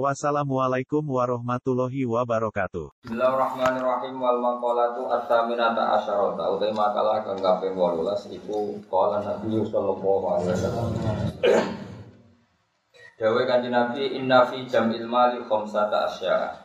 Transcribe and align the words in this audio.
Wassalamualaikum 0.00 1.04
warahmatullahi 1.04 2.08
wabarakatuh. 2.08 3.04
Bismillahirrahmanirrahim 3.04 4.16
wal 4.16 4.40
maqalatu 4.40 5.04
at-taminata 5.12 6.00
asyarata 6.00 6.48
utai 6.48 6.72
makalah 6.72 7.20
kang 7.20 7.36
kaping 7.36 7.76
18 7.76 8.40
iku 8.40 8.80
qala 8.88 9.20
Nabi 9.20 9.60
sallallahu 9.68 10.24
alaihi 10.32 10.48
wasallam. 10.56 10.88
Dawe 13.20 13.42
kanjeng 13.44 13.76
Nabi 13.76 14.16
inna 14.16 14.48
fi 14.48 14.64
jam'il 14.64 15.04
mali 15.04 15.44
khamsata 15.44 16.08
asya. 16.08 16.56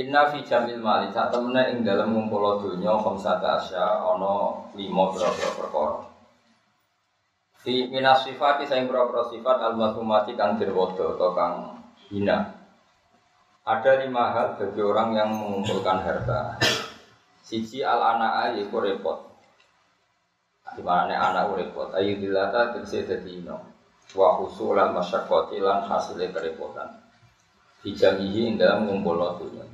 Inna 0.00 0.32
fi 0.32 0.40
jam'il 0.48 0.80
mali 0.80 1.12
sak 1.12 1.28
temene 1.28 1.76
ing 1.76 1.84
dalem 1.84 2.16
ngumpul 2.16 2.56
donya 2.56 2.96
khamsata 3.04 3.60
asya 3.60 3.84
ana 3.84 4.64
5 4.72 4.80
pira-pira 4.80 5.50
perkara. 5.60 6.16
Fi 7.66 7.90
minas 7.90 8.22
sifati 8.22 8.62
saing 8.62 8.86
pira 8.86 9.02
sifat 9.26 9.58
al-masumati 9.58 10.38
kang 10.38 10.54
dirwodo 10.54 11.18
atau 11.18 11.34
kang 11.34 11.75
hina. 12.10 12.54
Ada 13.66 14.06
lima 14.06 14.30
hal 14.30 14.48
bagi 14.54 14.78
orang 14.78 15.10
yang 15.18 15.30
mengumpulkan 15.34 15.98
harta. 16.06 16.54
Siji 17.42 17.82
al 17.82 17.98
anak 17.98 18.54
yaiku 18.54 18.78
repot. 18.78 19.26
Di 20.74 20.82
mana 20.82 21.34
anak 21.34 21.50
repot. 21.58 21.90
Ayu 21.98 22.22
dilata 22.22 22.78
tegese 22.78 23.06
dadi 23.10 23.42
ino. 23.42 23.58
Wa 24.14 24.38
husulan 24.38 24.94
masyaqqati 24.94 25.58
lan 25.58 25.82
hasilnya 25.82 26.30
kerepotan. 26.30 26.94
Dijamihi 27.82 28.54
dalam 28.54 28.86
ngumpul 28.86 29.18
dunya. 29.42 29.66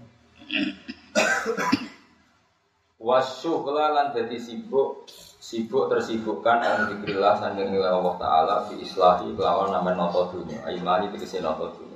Wasyuhla 2.97 3.93
lan 3.93 4.07
dadi 4.17 4.41
sibuk 4.41 5.05
sibuk 5.43 5.91
tersibukkan 5.91 6.65
an 6.65 6.79
dikrilah 6.87 7.35
sanging 7.35 7.75
Allah 7.77 8.15
Ta'ala 8.15 8.57
fi 8.71 8.79
islahi 8.79 9.35
kelawan 9.35 9.75
nama 9.75 9.91
noto 9.91 10.31
dunia 10.31 10.63
Aimani 10.63 11.11
tegesi 11.11 11.43
noto 11.43 11.75
dunia 11.75 11.92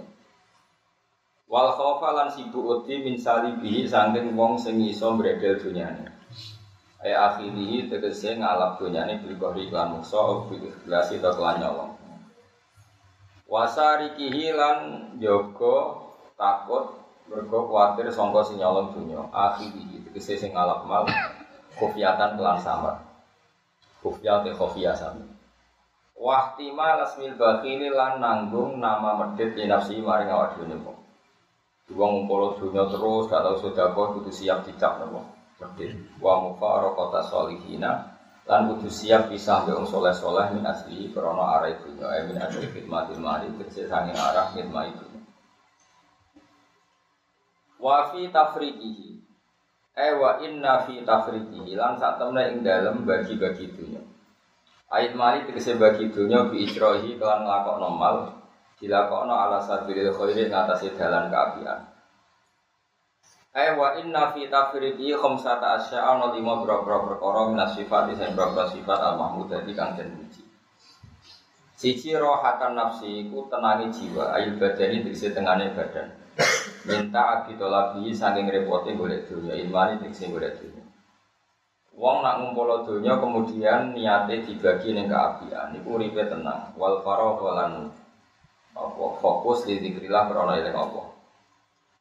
Wal 1.47 1.71
khawfa 1.79 2.11
lan 2.11 2.29
sibuk 2.35 2.83
uti 2.83 3.07
min 3.07 3.15
salibihi 3.15 3.87
sanging 3.87 4.35
wong 4.35 4.59
sing 4.59 4.83
iso 4.83 5.15
mbredel 5.15 5.55
dunyane 5.63 6.11
Ay 7.07 7.15
akhirihi 7.15 7.87
tegesi 7.87 8.35
ngalap 8.35 8.83
dunyane 8.83 9.23
bil 9.23 9.39
kohri 9.39 9.71
lan 9.71 9.95
muksa 9.95 10.43
bil 10.51 10.59
ikhlasi 10.59 11.23
ta 11.23 11.31
kelan 11.39 11.63
nyolong. 11.63 11.95
Wasarikihi 13.47 14.51
lan 14.51 14.79
jogo 15.23 16.03
takut 16.35 16.99
mergo 17.31 17.71
kuatir 17.71 18.11
sangka 18.11 18.43
sing 18.43 18.59
nyolong 18.59 18.91
dunya 18.91 19.23
akhirihi 19.31 20.03
tegesi 20.11 20.35
sing 20.35 20.51
ngalap 20.51 20.83
mal 20.83 21.07
kufiatan 21.79 22.35
kelan 22.35 22.59
samar. 22.59 23.07
Kufya 24.03 24.43
te 24.43 24.51
khofia 24.51 24.99
sami. 24.99 25.23
Wahtima 26.19 26.99
lasmil 26.99 27.39
bakhili 27.39 27.87
lan 27.93 28.19
nanggung 28.19 28.83
nama 28.83 29.15
medit 29.15 29.55
li 29.55 29.71
nafsi 29.71 30.03
maring 30.03 30.33
awak 30.33 30.59
dhewe 30.59 30.96
Wong 31.87 32.27
ngumpul 32.27 32.59
dunya 32.59 32.83
terus 32.91 33.31
gak 33.31 33.47
tau 33.47 33.63
sedekah 33.63 33.95
kudu 33.95 34.31
siap 34.35 34.67
dicap. 34.67 35.07
Medit. 35.63 35.95
Wa 36.19 36.43
mufaraqata 36.43 37.31
solihina 37.31 38.17
lan 38.47 38.71
kudu 38.75 38.91
siap 38.91 39.31
pisah 39.31 39.63
mbek 39.67 39.75
wong 39.79 39.87
saleh-saleh 39.87 40.55
min 40.55 40.67
asli 40.67 41.11
krana 41.15 41.59
arah 41.59 41.75
dunya 41.83 42.07
eh 42.11 42.23
min 42.27 42.39
asli 42.43 42.67
khidmatil 42.71 43.23
mali 43.23 43.51
tegese 43.59 43.87
sange 43.87 44.15
arah 44.15 44.51
khidmat 44.51 44.95
itu. 44.95 45.07
Wa 47.79 48.11
fi 48.11 48.27
Eh 49.97 50.13
wa 50.13 50.37
inna 50.45 50.85
fi 50.85 51.01
tafriqihi 51.01 51.73
lan 51.73 51.97
sak 51.97 52.21
temne 52.21 52.53
ing 52.53 52.61
dalem 52.61 53.09
bagi-bagi 53.09 53.73
dunya. 53.73 54.03
Ayat 54.93 55.17
mali 55.17 55.49
tegese 55.49 55.81
bagi 55.81 56.13
dunya 56.13 56.53
bi 56.53 56.69
ijrohi 56.69 57.17
kelan 57.17 57.49
nglakokno 57.49 57.89
mal 57.97 58.17
dilakokno 58.77 59.35
ala 59.35 59.59
sabilil 59.61 60.13
khairi 60.13 60.49
ngatasi 60.49 60.97
dalan 60.97 61.33
kaapian. 61.33 61.81
Eh 63.57 63.73
wa 63.73 63.97
inna 63.97 64.37
fi 64.37 64.53
tafriqihi 64.53 65.17
khamsata 65.17 65.81
asya 65.81 66.05
ana 66.05 66.37
lima 66.37 66.61
boro-boro 66.61 67.09
perkara 67.09 67.49
minas 67.49 67.73
sifat 67.73 68.13
sing 68.13 68.37
boro 68.37 68.69
sifat 68.69 69.01
al 69.01 69.17
mahmudati 69.17 69.73
kang 69.73 69.97
den. 69.97 70.29
Siji 71.77 72.17
rohatan 72.17 72.73
nafsi 72.73 73.29
iku 73.29 73.53
tenangi 73.53 73.93
jiwa, 73.93 74.33
ayat 74.33 74.57
badani 74.57 75.05
tegese 75.05 75.37
tengane 75.37 75.77
badan 75.77 76.09
minta 76.89 77.21
abidolabi 77.21 78.15
saking 78.15 78.49
repote 78.49 78.95
golek 78.97 79.29
dunia 79.29 79.59
ilmani 79.59 80.01
tegese 80.01 80.31
golek 80.31 80.57
dunia 80.57 80.85
Wong 81.97 82.21
nak 82.21 82.45
ngumpul 82.45 82.85
dunia 82.85 83.17
kemudian 83.17 83.97
niate 83.97 84.45
dibagi 84.45 84.93
ning 84.93 85.09
keapian 85.09 85.73
niku 85.73 85.97
uripe 85.97 86.29
tenang 86.29 86.77
wal 86.77 87.01
faragh 87.01 87.41
walan 87.41 87.89
apa 88.77 89.05
fokus 89.19 89.65
di 89.65 89.81
zikrillah 89.81 90.29
krana 90.29 90.61
eling 90.61 90.77
apa 90.77 91.03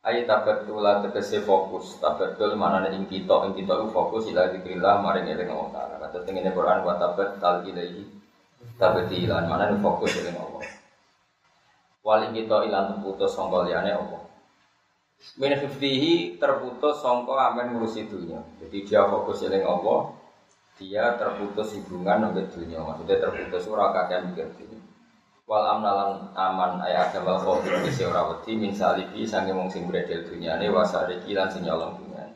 Ayo 0.06 0.22
tabatul 0.30 0.86
tegese 1.10 1.42
fokus. 1.42 1.98
Tabatul 1.98 2.54
mana 2.54 2.86
ing 2.94 3.10
kita 3.10 3.42
ing 3.50 3.58
kita 3.58 3.90
fokus 3.90 4.30
ila 4.30 4.54
zikrillah 4.54 5.02
maring 5.02 5.34
eling 5.34 5.50
Allah 5.50 5.70
taala. 5.74 5.96
Kata 5.98 6.22
tengene 6.22 6.54
Quran 6.54 6.86
wa 6.86 6.94
tabat 7.02 7.42
tal 7.42 7.66
tabatilan 8.78 9.50
mana 9.50 9.74
fokus 9.82 10.14
eling 10.22 10.38
Allah. 10.38 10.62
Wali 12.06 12.38
kita 12.38 12.70
ilang 12.70 12.94
terputus 12.94 13.34
sangka 13.34 13.66
liyane 13.66 13.98
apa 13.98 14.26
Min 15.36 15.52
hifdihi 15.58 16.38
terputus 16.38 17.02
songko 17.02 17.34
amen 17.34 17.76
ngurusi 17.76 18.08
dunia. 18.08 18.40
Jadi 18.62 18.86
dia 18.88 19.04
fokus 19.10 19.42
eling 19.44 19.66
Allah, 19.66 20.14
dia 20.78 21.18
terputus 21.18 21.76
hubungan 21.76 22.32
dengan 22.32 22.46
dunia. 22.48 22.80
Maksudnya 22.86 23.18
terputus 23.20 23.66
ora 23.68 23.92
kakek 23.92 24.32
mikir 24.32 24.48
dunia. 24.54 24.80
Wal 25.46 25.62
amnalan 25.62 26.34
aman 26.34 26.82
ayat 26.82 27.14
agama 27.14 27.38
khawfi 27.38 27.70
kisi 27.86 28.02
ora 28.10 28.34
wedi 28.34 28.58
min 28.58 28.74
salibi 28.74 29.30
sange 29.30 29.54
mung 29.54 29.70
sing 29.70 29.86
bredel 29.86 30.26
dunyane 30.26 30.74
wasari 30.74 31.22
kilan 31.22 31.46
sing 31.54 31.62
nyolong 31.62 31.94
dunyane. 32.02 32.34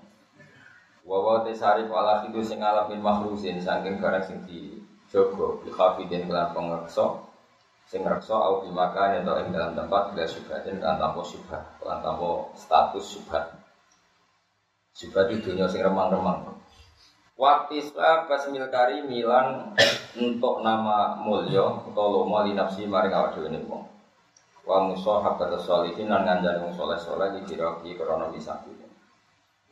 Wa 1.01 1.17
wa 1.17 1.41
tesari 1.41 1.89
wala 1.89 2.21
khidu 2.21 2.45
sing 2.45 2.61
alamin 2.61 3.01
mahrusin 3.01 3.57
saking 3.57 3.97
barang 3.97 4.21
sing 4.21 4.45
dijogo 4.45 5.57
bi 5.65 5.73
khafidin 5.73 6.29
kelan 6.29 6.53
pengreksa 6.53 7.25
sing 7.89 8.05
reksa 8.05 8.37
au 8.37 8.61
di 8.61 8.69
makan 8.69 9.25
atau 9.25 9.41
ing 9.41 9.49
dalam 9.49 9.73
tempat 9.73 10.13
bila 10.13 10.29
subhatin 10.29 10.77
kan 10.77 11.01
tanpa 11.01 11.25
subhat 11.25 11.65
kan 11.81 12.05
tanpa 12.05 12.53
status 12.53 13.17
subhat 13.17 13.57
subhat 14.93 15.33
itu 15.33 15.49
dunia 15.49 15.65
sing 15.65 15.81
remang-remang 15.81 16.45
Watisla 17.39 18.27
basmil 18.27 18.67
kari 18.67 18.99
milan 19.07 19.71
untuk 20.19 20.59
nama 20.59 21.15
mulya 21.23 21.87
atau 21.87 22.05
lomo 22.11 22.43
li 22.43 22.51
nafsi 22.51 22.83
maring 22.83 23.15
awak 23.15 23.39
dhewe 23.39 23.47
ning 23.47 23.63
wong. 23.63 23.87
Wa 24.67 24.83
musahabat 24.83 25.55
sholihin 25.63 26.11
lan 26.11 26.27
nganjani 26.27 26.67
wong 26.67 26.75
saleh-saleh 26.75 27.39
di 27.39 27.47
diraki 27.47 27.95
krana 27.95 28.27
bisa 28.27 28.59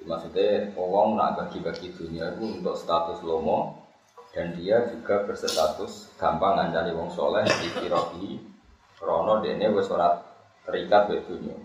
Maksudnya, 0.08 0.72
wong 0.80 1.20
nak 1.20 1.36
bagi-bagi 1.36 1.92
dunia 1.92 2.32
itu 2.40 2.64
untuk 2.64 2.80
status 2.80 3.20
lomo, 3.28 3.76
dan 4.32 4.56
dia 4.56 4.88
juga 4.88 5.28
berstatus 5.28 6.16
gampang 6.16 6.56
ngancani 6.56 6.96
wong 6.96 7.12
soleh 7.12 7.44
di 7.44 7.68
kirohi 7.84 8.40
krono 8.96 9.44
dene 9.44 9.68
wis 9.76 9.92
ora 9.92 10.16
terikat 10.64 11.12
be 11.12 11.20
dunia. 11.20 11.60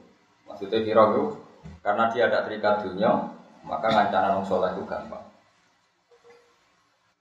Maksudnya 0.51 0.83
kirohi 0.83 1.39
karena 1.79 2.11
dia 2.11 2.27
ada 2.27 2.43
terikat 2.43 2.91
dunia 2.91 3.31
maka 3.63 3.87
ngancana 3.87 4.43
wong 4.43 4.47
soleh 4.51 4.75
itu 4.75 4.83
gampang 4.83 5.32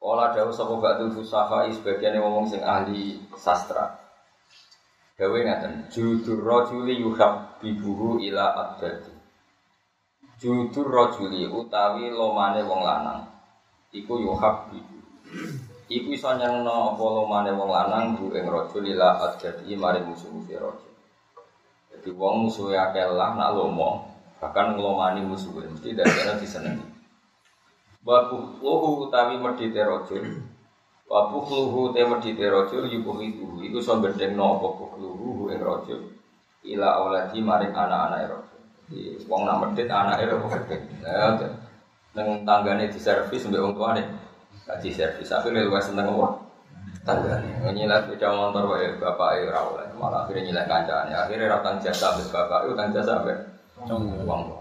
Olah 0.01 0.33
dawu 0.33 0.49
sapa 0.49 0.73
batu 0.81 1.13
fusaha 1.13 1.69
sebagian 1.69 2.17
ngomong 2.17 2.49
sing 2.49 2.65
ahli 2.65 3.21
sastra. 3.37 4.01
Dawe 5.13 5.37
ngaten, 5.37 5.93
judur 5.93 6.41
rajuli 6.41 6.97
yuhab 6.97 7.61
bibuhu 7.61 8.17
ila 8.25 8.49
abdadi. 8.57 9.13
Judur 10.41 10.89
rajuli 10.89 11.45
utawi 11.45 12.09
lomane 12.09 12.65
wong 12.65 12.81
lanang. 12.81 13.29
Iku 13.93 14.17
yuhab 14.17 14.73
bibu 14.73 15.01
Iku 15.91 16.07
iso 16.15 16.31
nyangno 16.39 16.95
apa 16.95 17.03
lumane 17.03 17.51
wong 17.51 17.67
lanang 17.67 18.15
bu 18.15 18.31
ing 18.31 18.47
raja 18.47 18.79
lila 18.79 19.27
adjati 19.27 19.75
mari 19.75 19.99
musuh-musuh 20.07 20.55
raja. 20.55 20.89
Jadi 21.91 22.09
wong 22.15 22.47
musuhe 22.47 22.79
akeh 22.79 23.11
lah 23.11 23.35
nak 23.35 23.59
lomo, 23.59 24.07
bahkan 24.39 24.79
nglomani 24.79 25.27
musuhe 25.27 25.67
mesti 25.67 25.91
dadane 25.91 26.39
disenengi. 26.39 26.90
Wa 28.01 28.25
buhluhu 28.25 29.07
utawi 29.07 29.37
medhite 29.37 29.81
raja. 29.85 30.17
Wa 31.05 31.29
buhluhu 31.29 31.93
te 31.93 32.01
medhite 32.01 32.45
raja 32.49 32.77
yubuh 32.81 33.17
itu. 33.21 33.61
Iku 33.61 33.77
iso 33.77 34.01
bendengno 34.01 34.57
apa 34.57 34.67
buhluhu 34.73 35.53
ing 35.53 35.61
raja. 35.61 35.95
Ila 36.65 36.89
auladi 36.97 37.37
maring 37.41 37.73
anak-anak 37.73 38.19
raja. 38.25 38.57
Wong 39.29 39.41
nak 39.45 39.59
medhit 39.61 39.85
anake 39.85 40.25
raja. 40.25 41.47
Neng 42.11 42.43
tanggane 42.43 42.91
di 42.91 42.99
servis 42.99 43.45
mbek 43.45 43.61
wong 43.61 43.73
tuane. 43.77 44.03
Kaji 44.65 44.89
servis. 44.91 45.31
Akhirnya 45.31 45.63
luwes 45.63 45.85
seneng 45.85 46.09
apa? 46.11 46.41
Tanggane. 47.05 47.69
Nyilek 47.69 48.09
sepeda 48.09 48.33
motor 48.33 48.65
wae 48.65 48.97
bapak 48.97 49.45
ora 49.45 49.61
oleh. 49.61 49.87
Malah 49.95 50.25
akhirnya 50.25 50.49
nyilek 50.49 50.65
kancane. 50.65 51.13
Akhirnya 51.13 51.53
ra 51.53 51.61
utang 51.61 51.77
jasa 51.79 52.17
mbek 52.17 52.33
bapak, 52.33 52.65
utang 52.65 52.89
jasa 52.91 53.21
mbek 53.21 53.37
wong. 54.25 54.60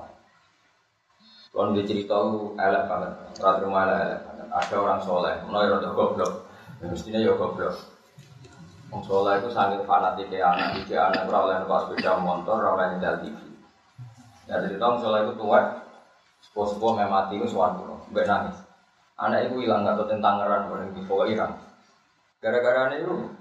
Kalau 1.51 1.75
dia 1.75 1.83
cerita 1.83 2.15
itu 2.15 2.55
elek 2.55 2.87
banget, 2.87 3.13
rata 3.43 3.59
rumah 3.67 3.83
elek 3.91 4.23
banget. 4.23 4.47
Ada 4.55 4.75
orang 4.79 5.01
soleh, 5.03 5.35
mulai 5.47 5.67
rada 5.67 5.91
goblok, 5.91 6.47
mestinya 6.79 7.19
ya 7.19 7.35
goblok. 7.35 7.75
Wong 8.91 9.03
soleh 9.03 9.43
itu 9.43 9.51
sangat 9.51 9.83
fanatik 9.83 10.31
ya 10.31 10.55
anak, 10.55 10.83
tiga 10.83 11.11
anak 11.11 11.27
ora 11.27 11.39
oleh 11.47 11.57
numpak 11.63 11.91
sepeda 11.91 12.19
motor, 12.23 12.59
ora 12.63 12.71
oleh 12.75 12.87
nyetel 12.95 13.23
TV. 13.23 13.39
Ya 14.47 14.63
cerita 14.63 14.85
wong 14.95 14.99
soleh 15.03 15.21
itu 15.27 15.35
tua, 15.39 15.61
sepuh-sepuh 16.43 16.93
memati 16.99 17.39
itu 17.39 17.47
suatu, 17.47 17.87
mbak 18.11 18.27
nangis. 18.27 18.59
Anak 19.19 19.51
itu 19.51 19.67
hilang 19.67 19.87
atau 19.87 20.07
tentang 20.07 20.43
ngeran, 20.43 20.71
orang 20.71 20.91
bawah 21.07 21.27
hilang. 21.27 21.55
Gara-gara 22.41 22.95
itu 22.97 23.37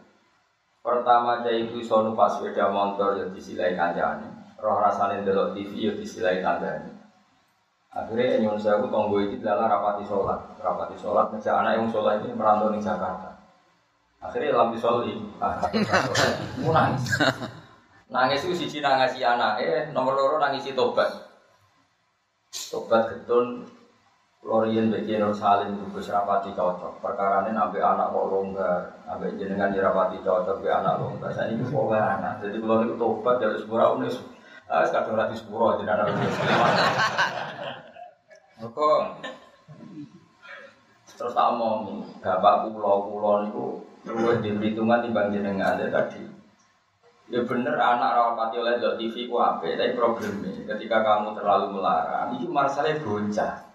pertama 0.83 1.39
cah 1.39 1.53
ibu 1.55 1.79
iso 1.79 2.03
numpak 2.03 2.35
sepeda 2.35 2.67
motor 2.67 3.15
ya 3.15 3.25
disilai 3.31 3.77
kancane, 3.77 4.57
roh 4.59 4.77
rasane 4.81 5.23
delok 5.23 5.55
TV 5.55 5.71
ya 5.87 5.93
disilai 5.95 6.43
tanggane. 6.43 6.98
Akhirnya 7.89 8.45
nyuwun 8.45 8.61
saya 8.61 8.85
tonggo 8.85 9.17
iki 9.17 9.41
dalam 9.41 9.65
rapati 9.65 10.05
sholat, 10.05 10.37
rapati 10.61 10.93
sholat 11.01 11.33
ngejak 11.33 11.55
anak 11.57 11.73
yang 11.81 11.89
sholat 11.89 12.21
ini 12.21 12.37
merantau 12.37 12.69
di 12.69 12.77
Jakarta. 12.77 13.33
Akhirnya 14.21 14.53
lambi 14.53 14.77
sholat, 14.77 15.09
ah, 15.41 15.57
mau 16.61 16.69
nangis. 16.69 17.17
Nangis 18.13 18.45
itu 18.45 18.53
siji 18.53 18.77
nangisi 18.81 19.25
anak, 19.25 19.61
eh 19.61 19.89
nomor 19.89 20.13
loro 20.13 20.37
nangisi 20.37 20.77
tobat. 20.77 21.09
Tobat 22.49 23.09
getun 23.09 23.65
Lorian 24.39 24.87
bagi 24.87 25.19
Nur 25.19 25.35
Salim 25.35 25.75
Gus 25.91 26.07
rapati 26.07 26.55
cocok. 26.55 27.03
Perkara 27.03 27.43
ini 27.43 27.51
nabi 27.51 27.83
anak 27.83 28.15
kok 28.15 28.29
longgar, 28.31 28.81
nabi 29.03 29.35
jenengan 29.35 29.73
dirapati 29.75 30.23
cocok 30.23 30.63
be 30.63 30.69
anak 30.71 30.95
longgar. 30.97 31.29
Saya 31.35 31.51
ini 31.51 31.67
pokoknya 31.67 32.17
anak. 32.17 32.33
Jadi 32.41 32.57
kalau 32.63 32.81
itu 32.87 32.95
tobat 32.95 33.35
dari 33.43 33.57
sepura 33.59 33.85
unis, 33.99 34.15
ah 34.69 34.85
sekarang 34.85 35.17
rati 35.17 35.33
sepura 35.33 35.81
jadi 35.81 35.97
anak 35.97 36.13
Maka 38.59 38.89
terus 41.15 41.35
tak 41.35 41.47
omong, 41.55 42.05
bapak 42.21 42.69
pulau 42.71 43.07
pulau 43.07 43.43
niku 43.43 43.65
luwih 44.07 44.39
di 44.39 44.55
perhitungan 44.55 45.03
timbang 45.03 45.31
jenengan 45.31 45.79
ya 45.79 45.87
tadi. 45.91 46.23
Ya 47.29 47.45
bener 47.45 47.75
anak 47.77 48.15
rawapati 48.15 48.57
oleh 48.57 48.81
TV 48.81 49.29
ku 49.29 49.37
ape, 49.37 49.77
tapi 49.77 49.93
problemnya 49.93 50.65
ketika 50.75 51.05
kamu 51.05 51.37
terlalu 51.37 51.77
melarang, 51.77 52.33
itu 52.35 52.49
masalahnya 52.49 53.05
bocah. 53.05 53.68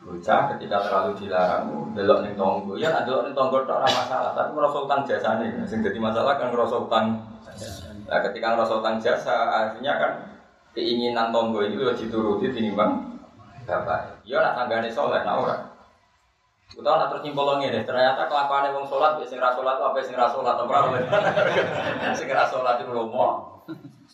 Bocah 0.00 0.56
ketika 0.56 0.80
terlalu 0.80 1.12
dilarang, 1.20 1.92
belok 1.92 2.24
ning 2.24 2.32
tonggo, 2.32 2.72
ya 2.72 2.88
ada 2.88 3.20
ning 3.20 3.36
tonggo 3.36 3.68
tok 3.68 3.84
ora 3.84 3.88
masalah, 3.92 4.32
tapi 4.32 4.56
merasa 4.56 4.80
utang 4.80 5.04
jasane. 5.04 5.52
Sing 5.68 5.84
jadi 5.84 6.00
masalah 6.00 6.40
kan 6.40 6.48
merasa 6.48 6.80
utang. 6.80 7.20
Nah, 8.08 8.20
ketika 8.24 8.56
merasa 8.56 8.80
utang 8.80 8.96
jasa, 8.96 9.36
akhirnya 9.52 10.00
kan 10.00 10.12
keinginan 10.72 11.28
tonggo 11.28 11.60
itu 11.60 11.84
ya 11.84 11.92
dituruti 11.92 12.48
tinimbang 12.48 13.12
bapak. 13.68 14.24
Ya 14.24 14.40
nak 14.40 14.56
tanggane 14.56 14.88
soleh, 14.88 15.20
nak 15.20 15.36
ora. 15.36 15.56
Kita 16.72 16.86
nak 16.96 17.12
terus 17.12 17.22
nyimpul 17.28 17.60
ngene, 17.60 17.84
ternyata 17.84 18.24
kelakuan 18.24 18.72
wong 18.72 18.88
sholat, 18.88 19.20
sing 19.28 19.36
ra 19.36 19.52
sholat 19.52 19.76
apa 19.76 20.00
sing 20.06 20.16
sholat 20.16 20.56
apa 20.56 20.74
ora. 20.80 21.00
Sing 22.16 22.24
sholat 22.24 22.80
itu 22.80 22.88
lomo. 22.88 23.60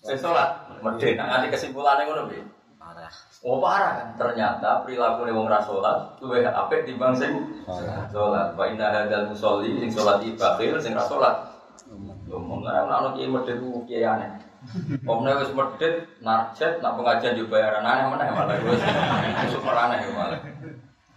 Sing 0.02 0.18
sholat 0.18 0.66
medhe, 0.82 1.14
nak 1.14 1.26
nganti 1.30 1.46
kesimpulannya 1.54 2.10
ngono 2.10 2.26
piye? 2.26 2.55
Oh 3.46 3.62
parah 3.62 3.94
kan? 3.94 4.08
Ternyata 4.18 4.82
perilaku 4.82 5.30
wong 5.30 5.46
ra 5.46 5.62
sholat 5.62 6.18
luwih 6.18 6.42
apik 6.42 6.82
timbang 6.82 7.14
sing 7.14 7.62
sholat. 8.10 8.58
Wa 8.58 8.66
inna 8.66 8.90
hadzal 8.90 9.30
musolli 9.30 9.78
sing 9.78 9.86
sholat 9.94 10.18
iki 10.18 10.34
bakhil 10.34 10.74
sing 10.82 10.98
ra 10.98 11.06
sholat. 11.06 11.46
Lomo, 12.26 12.58
nah 12.66 12.90
ana 12.90 13.14
kiye 13.14 13.30
medhe 13.30 13.54
ku 13.62 13.86
kiye 13.86 14.02
aneh. 14.02 14.26
Omne 15.06 15.30
wis 15.38 15.54
medhit, 15.54 16.10
narjet, 16.26 16.82
nak 16.82 16.98
pengajian 16.98 17.38
yo 17.38 17.46
bayaran 17.46 17.86
aneh 17.86 18.10
meneh 18.10 18.26
malah 18.34 18.58
wis 18.66 18.82
super 19.54 19.78
aneh 19.78 20.02
malah. 20.10 20.42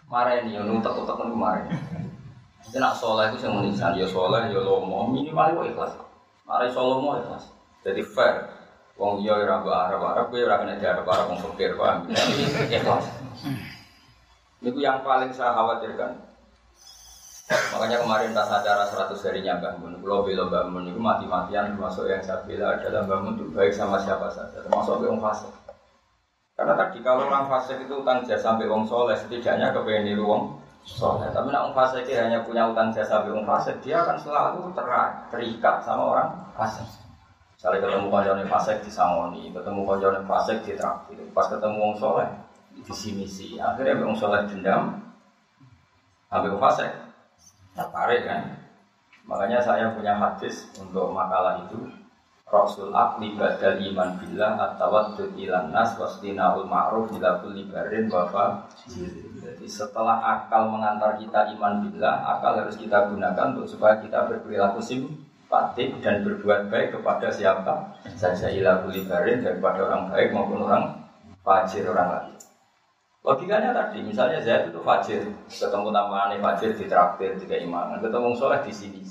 Mareni 0.05 0.53
yo 0.53 0.61
nutek-utek 0.69 1.33
mareni. 1.33 1.73
Jadi 2.69 2.77
nak 2.77 2.93
soleh 2.93 3.33
itu 3.33 3.41
yang 3.41 3.57
menisan, 3.57 3.97
ya 3.97 4.05
soleh, 4.05 4.53
ya 4.53 4.61
lomo, 4.61 5.09
minimal 5.09 5.49
itu 5.49 5.73
ikhlas. 5.73 5.97
Mari 6.45 6.69
solomo 6.69 7.17
ikhlas. 7.17 7.49
Jadi 7.81 8.05
fair. 8.05 8.58
Wong 8.99 9.23
iya 9.23 9.31
ora 9.31 9.63
mbok 9.63 9.71
Arab-Arab, 9.71 10.27
kowe 10.27 10.43
ora 10.43 10.59
kena 10.59 10.75
diarep 10.75 11.07
Arab 11.07 11.31
wong 11.31 11.39
fakir, 11.39 11.71
paham? 11.79 12.03
Ikhlas. 12.67 13.07
Itu 14.59 14.75
yang 14.75 14.99
paling 15.07 15.31
saya 15.31 15.55
khawatirkan. 15.55 16.19
Makanya 17.49 17.97
kemarin 18.03 18.35
pas 18.35 18.51
acara 18.51 18.83
100 18.85 19.25
harinya 19.25 19.57
Mbah 19.57 19.73
Mun, 19.79 20.03
kalau 20.03 20.27
bela 20.27 20.51
Mbah 20.51 20.67
Mun 20.67 20.85
itu 20.85 20.99
mati-matian 20.99 21.71
termasuk 21.73 22.11
yang 22.11 22.19
saya 22.19 22.43
bela 22.43 22.75
adalah 22.75 23.07
Mbah 23.07 23.19
Mun 23.23 23.55
baik 23.55 23.71
sama 23.71 24.03
siapa 24.03 24.27
saja, 24.35 24.59
termasuk 24.59 24.99
orang 24.99 25.23
fasik. 25.23 25.49
Karena 26.59 26.75
tadi 26.75 26.99
kalau 26.99 27.31
orang 27.31 27.47
fasik 27.47 27.79
itu 27.79 28.03
utang 28.03 28.27
jasa 28.27 28.51
sampai 28.51 28.67
wong 28.67 28.83
soleh, 28.83 29.15
setidaknya 29.15 29.71
kepengen 29.71 30.11
niru 30.11 30.27
wong 30.27 30.43
soleh. 30.83 31.31
Tapi 31.31 31.55
nak 31.55 31.71
wong 31.71 31.73
fasik 31.79 32.03
hanya 32.11 32.43
punya 32.43 32.67
utang 32.67 32.91
jasa 32.91 33.23
sampai 33.23 33.31
wong 33.31 33.47
fasik, 33.47 33.79
dia 33.79 34.03
akan 34.03 34.19
selalu 34.19 34.75
ter- 34.75 35.15
terikat 35.31 35.75
sama 35.87 36.03
orang 36.03 36.29
fasik. 36.59 36.98
Misalnya 37.59 37.91
ketemu 37.91 38.07
konjone 38.07 38.43
fasik 38.47 38.87
di 38.87 38.87
sangoni, 38.87 39.51
ketemu 39.51 39.83
konjone 39.83 40.23
fasik 40.23 40.63
di 40.63 40.79
traktir, 40.79 41.19
pas 41.35 41.43
ketemu 41.51 41.75
wong 41.75 41.95
soleh 41.99 42.31
di 42.71 43.11
misi, 43.11 43.59
akhirnya 43.59 43.99
wong 43.99 44.15
soleh 44.15 44.47
dendam, 44.47 44.95
wong 46.31 46.55
fasik 46.55 46.87
tertarik 47.75 48.23
kan. 48.23 48.63
Makanya 49.27 49.59
saya 49.59 49.91
punya 49.91 50.15
hadis 50.15 50.71
untuk 50.79 51.11
makalah 51.11 51.67
itu. 51.67 51.83
Rasul 52.47 52.95
akli 52.95 53.35
badal 53.35 53.77
iman 53.91 54.17
billah 54.17 54.55
at-tawaddud 54.57 55.35
ilan 55.35 55.69
nas 55.69 55.99
wastinaul 55.99 56.65
ma'ruf 56.65 57.11
ila 57.13 57.43
kulli 57.45 57.69
barin 57.69 58.09
bafa 58.09 58.71
Jadi 59.37 59.67
setelah 59.69 60.17
akal 60.17 60.71
mengantar 60.71 61.19
kita 61.19 61.53
iman 61.59 61.83
billah, 61.83 62.23
akal 62.23 62.55
harus 62.55 62.79
kita 62.79 63.11
gunakan 63.11 63.53
untuk 63.53 63.67
supaya 63.67 63.99
kita 64.01 64.31
berperilaku 64.31 64.81
simpatik 65.49 65.97
dan 66.05 66.21
berbuat 66.21 66.69
baik 66.69 66.93
kepada 66.93 67.25
siapa 67.33 67.89
saja 68.13 68.53
ila 68.53 68.85
kulli 68.85 69.01
barin 69.09 69.41
daripada 69.41 69.81
orang 69.81 70.13
baik 70.13 70.29
maupun 70.29 70.61
orang 70.61 70.93
fajir 71.41 71.89
orang 71.89 72.13
lain. 72.13 72.37
Logikanya 73.25 73.73
tadi, 73.73 74.05
misalnya 74.05 74.37
Zaid 74.45 74.69
itu 74.69 74.77
fajir, 74.85 75.25
ketemu 75.49 75.89
tambahannya 75.89 76.37
fajir 76.37 76.77
di 76.77 76.85
traktir, 76.85 77.33
di 77.41 77.49
keimanan, 77.49 77.97
ketemu 77.97 78.29
soleh 78.37 78.61
di 78.61 78.69
sini. 78.69 79.01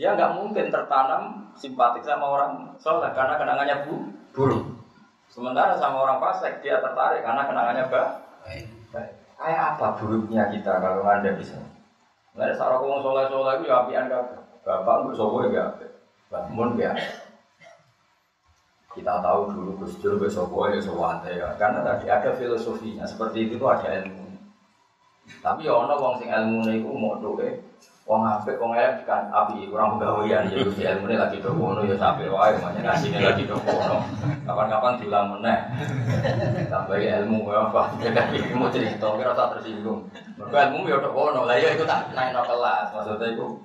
Dia 0.00 0.16
nggak 0.16 0.40
mungkin 0.40 0.72
tertanam 0.72 1.52
simpatik 1.52 2.00
sama 2.00 2.24
orang 2.24 2.72
soleh 2.80 3.12
karena 3.12 3.36
kenangannya 3.36 3.84
bu, 3.84 4.08
buruk. 4.32 4.64
Sementara 5.28 5.76
sama 5.76 6.08
orang 6.08 6.24
fasik 6.24 6.64
dia 6.64 6.80
tertarik 6.80 7.20
karena 7.20 7.44
kenangannya 7.44 7.84
baik. 7.92 8.64
Baik. 8.96 9.12
Kayak 9.36 9.76
apa 9.76 10.00
buruknya 10.00 10.48
kita 10.48 10.80
kalau 10.80 11.04
anda 11.04 11.36
bisa? 11.36 11.60
Nggak 12.32 12.48
ada 12.48 12.54
sarang 12.56 12.80
soleh 12.80 13.28
soleh 13.28 13.52
itu 13.60 13.68
ya 13.68 13.84
apian. 13.84 14.08
Bapak 14.66 15.06
nggak 15.06 15.14
sobo 15.14 15.46
ya 15.46 15.70
api, 15.70 15.86
bangun 16.26 16.74
ya. 16.74 16.90
Kita 18.90 19.22
tahu 19.22 19.54
dulu 19.54 19.70
Gus 19.78 19.94
Dur 20.02 20.18
besok 20.18 20.50
ya 20.74 20.82
sewante 20.82 21.30
ya. 21.30 21.54
Karena 21.54 21.86
tadi 21.86 22.10
ada 22.10 22.34
filosofinya 22.34 23.06
seperti 23.06 23.46
itu 23.46 23.62
tuh 23.62 23.70
ada 23.70 24.02
ilmu. 24.02 24.26
Tapi 25.38 25.70
ya 25.70 25.74
ono 25.78 25.94
wong 25.94 26.18
sing 26.18 26.34
ilmune 26.34 26.82
iku 26.82 26.90
mau 26.98 27.14
doe 27.22 27.62
wong 28.06 28.22
apik 28.22 28.58
wong 28.58 28.74
elek 28.74 29.02
kan 29.02 29.30
api 29.30 29.66
kurang 29.70 30.02
pegawaian 30.02 30.50
ya 30.50 30.58
Gus 30.58 30.82
ilmune 30.82 31.14
lagi 31.14 31.38
do 31.38 31.54
ya 31.86 31.94
sampe 31.94 32.26
wae 32.26 32.58
makanya 32.58 32.90
ngasine 32.90 33.22
lagi 33.22 33.46
do. 33.46 33.54
Kapan-kapan 34.42 34.98
diulang 34.98 35.26
meneh. 35.38 35.58
Tambah 36.66 36.98
ilmu 36.98 37.54
ya 37.54 37.70
apa? 37.70 37.94
Jadi 38.02 38.50
mau 38.50 38.66
cerita 38.66 39.14
kira 39.14 39.30
tak 39.30 39.62
tersinggung. 39.62 40.10
Mergo 40.34 40.56
ilmu 40.58 40.90
ya 40.90 40.98
do. 40.98 41.14
Lah 41.46 41.54
ya 41.54 41.70
iku 41.70 41.86
tak 41.86 42.10
naikno 42.18 42.42
kelas 42.42 42.90
maksudnya 42.90 43.30
iku 43.30 43.62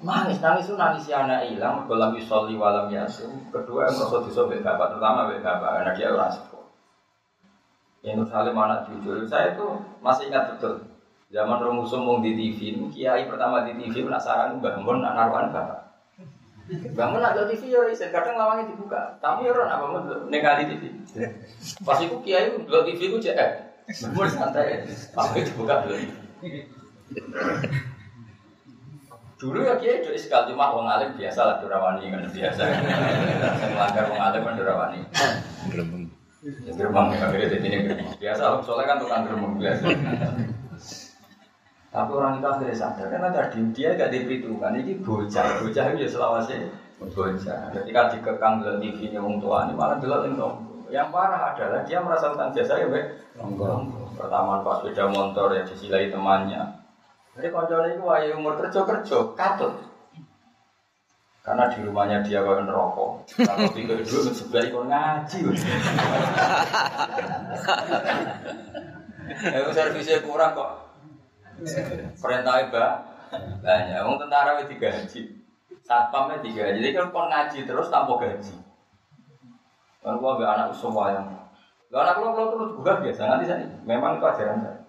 Nangis, 0.00 0.40
nangis 0.40 0.64
itu 0.64 0.80
nangis 0.80 1.04
si 1.04 1.12
anak 1.12 1.44
hilang, 1.44 1.84
dalam 1.84 2.16
yusoli 2.16 2.56
walam 2.56 2.88
yasin. 2.88 3.28
Kedua 3.52 3.84
yang 3.84 4.00
merasa 4.00 4.24
disobek 4.24 4.64
bapak, 4.64 4.96
terutama 4.96 5.28
bapak 5.28 5.44
bapak, 5.44 5.70
karena 5.76 5.92
dia 5.92 6.08
orang 6.08 6.32
sepuh. 6.32 6.64
Yang 8.00 8.24
Nur 8.24 8.64
anak 8.64 8.88
jujur, 8.88 9.28
saya 9.28 9.52
itu 9.52 9.66
masih 10.00 10.32
ingat 10.32 10.56
betul. 10.56 10.80
Zaman 11.28 11.60
Romusum 11.60 12.08
mau 12.08 12.16
di 12.24 12.32
TV, 12.32 12.80
kiai 12.90 13.28
pertama 13.28 13.62
di 13.68 13.76
TV 13.76 14.08
penasaran 14.08 14.56
Mbah 14.56 14.80
Mun 14.80 15.04
nak 15.04 15.14
naruhan 15.20 15.52
bapak. 15.52 15.80
Mbah 16.96 17.06
Mun 17.12 17.20
nak 17.20 17.36
TV 17.36 17.68
ya, 17.68 18.08
kadang 18.08 18.40
lawangnya 18.40 18.72
dibuka. 18.72 19.20
Ya 19.20 19.52
orang 19.52 19.68
apa 19.68 19.84
mau 19.84 20.00
nekali 20.32 20.64
TV. 20.64 20.82
Pas 21.84 22.00
itu 22.00 22.16
kiai 22.24 22.56
dulu 22.56 22.88
TV 22.88 23.12
itu 23.12 23.20
cek, 23.20 23.36
santai, 24.32 24.80
tapi 25.12 25.44
dibuka 25.44 25.84
dulu. 25.84 25.96
Dulu 29.40 29.64
ya 29.64 29.80
kiai 29.80 30.04
jadi 30.04 30.20
sekali 30.20 30.52
cuma 30.52 30.68
wong 30.76 30.84
alim 30.84 31.16
biasa 31.16 31.40
lah 31.40 31.56
durawani 31.64 32.12
kan 32.12 32.28
biasa. 32.28 32.60
Saya 32.60 33.68
melanggar 33.72 34.04
wong 34.12 34.20
alim 34.20 34.40
kan 34.44 34.54
durawani. 34.60 35.00
Ya 36.44 36.72
gerbang, 36.76 37.08
akhirnya 37.16 37.48
jadi 37.52 37.64
ini 37.64 37.78
gerbang. 37.88 38.16
Biasa, 38.20 38.60
soalnya 38.64 38.84
kan 38.84 38.96
tukang 39.00 39.24
gerbang 39.24 39.54
biasa. 39.56 39.84
Tapi 41.90 42.10
orang 42.14 42.38
itu 42.38 42.46
akhirnya 42.46 42.76
sadar, 42.76 43.06
karena 43.10 43.28
tadi 43.34 43.58
dia 43.74 43.98
gak 43.98 44.14
diperhitungkan, 44.14 44.78
ini 44.78 45.02
bocah, 45.02 45.58
bocah 45.58 45.84
itu 45.90 45.98
ya 46.04 46.08
selawasnya 46.08 46.70
bocah. 47.00 47.74
Ketika 47.76 48.00
dikekang 48.14 48.62
dalam 48.62 48.78
TV-nya 48.78 49.18
orang 49.20 49.36
tua 49.42 49.66
ini 49.66 49.72
malah 49.74 49.96
delok 49.98 50.28
yang 50.28 50.36
Yang 50.90 51.08
parah 51.14 51.54
adalah 51.54 51.80
dia 51.86 52.02
merasa 52.02 52.34
utang 52.34 52.50
jasa 52.50 52.74
ya. 52.82 52.88
Pertama 54.18 54.60
pas 54.66 54.82
sepeda 54.82 55.06
motor 55.06 55.54
ya 55.54 55.62
disilai 55.62 56.10
temannya. 56.10 56.79
Jadi 57.40 57.56
kalau 57.56 57.88
itu 57.88 58.04
wahai 58.04 58.36
umur 58.36 58.60
kerja 58.60 58.84
kerja 58.84 59.32
katut. 59.32 59.72
Karena 61.40 61.72
di 61.72 61.80
rumahnya 61.80 62.20
dia 62.20 62.44
kau 62.44 62.52
rokok. 62.52 63.24
Kalau 63.32 63.72
tiga 63.72 63.96
dulu 63.96 64.28
sebelah 64.28 64.64
ikut 64.68 64.84
ngaji. 64.92 65.38
Ya 69.40 69.72
servisnya 69.72 70.20
kurang 70.20 70.52
kok. 70.52 70.92
Perintah 72.20 72.60
iba 72.60 72.84
banyak. 73.64 74.04
Wong 74.04 74.20
tentara 74.20 74.60
itu 74.60 74.76
gaji. 74.76 75.20
Satpamnya 75.80 76.44
tiga 76.44 76.68
gaji. 76.68 76.92
Jadi 76.92 77.08
kon 77.08 77.32
ngaji 77.32 77.58
terus 77.64 77.88
tanpa 77.88 78.20
gaji. 78.20 78.60
Kan 80.04 80.20
gua 80.20 80.44
anak 80.44 80.76
semua 80.76 81.16
yang. 81.16 81.24
Gak 81.88 82.04
anak 82.04 82.20
lo 82.20 82.52
terus 82.52 82.76
juga 82.76 83.00
biasa 83.00 83.22
nanti. 83.32 83.48
Memang 83.88 84.20
itu 84.20 84.28
ajaran 84.28 84.60
saya. 84.60 84.79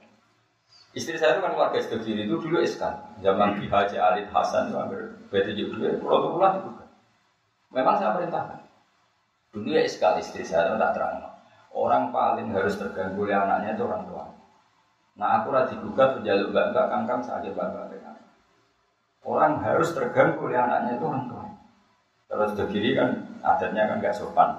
Istri 0.91 1.15
saya 1.15 1.39
itu 1.39 1.41
kan 1.43 1.55
keluarga 1.55 1.79
Istri 1.79 2.03
itu 2.03 2.35
dulu 2.35 2.59
iskan. 2.59 2.99
Zaman 3.23 3.59
Ki 3.59 3.71
Haji 3.71 3.95
Alid 3.95 4.27
Hasan 4.31 4.71
itu 4.71 4.75
hampir 4.75 5.15
betul 5.31 5.55
dulu. 5.55 5.87
Pulau 6.03 6.35
pulau 6.35 6.51
juga. 6.59 6.85
Memang 7.71 7.95
saya 7.95 8.19
perintahkan. 8.19 8.59
Dulu 9.51 9.67
ya 9.71 9.83
iskal 9.83 10.19
istri 10.19 10.43
saya 10.47 10.71
itu 10.71 10.79
tak 10.79 10.91
terang. 10.95 11.23
Orang 11.71 12.11
paling 12.11 12.51
harus 12.51 12.75
terganggu 12.75 13.23
oleh 13.23 13.35
anaknya 13.35 13.79
itu 13.79 13.83
orang 13.87 14.03
tua. 14.07 14.25
Nah 15.15 15.43
aku 15.43 15.55
rati 15.55 15.75
digugat 15.75 16.19
jaluk 16.23 16.51
bangga 16.51 16.87
kangkang 16.87 17.23
sakit 17.23 17.51
bangga 17.55 17.91
dengan. 17.91 18.15
Orang 19.23 19.59
harus 19.63 19.91
terganggu 19.95 20.51
oleh 20.51 20.59
anaknya 20.59 20.99
itu 20.99 21.05
orang 21.07 21.25
tua. 21.31 21.45
Terus 22.31 22.51
ke 22.55 22.63
kiri 22.71 22.95
kan 22.95 23.09
adatnya 23.43 23.91
kan 23.91 23.99
gak 23.99 24.15
sopan. 24.15 24.49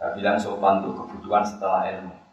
Saya 0.00 0.16
bilang 0.16 0.36
sopan 0.40 0.80
itu 0.80 0.96
kebutuhan 0.96 1.44
setelah 1.44 1.84
ilmu. 1.88 2.23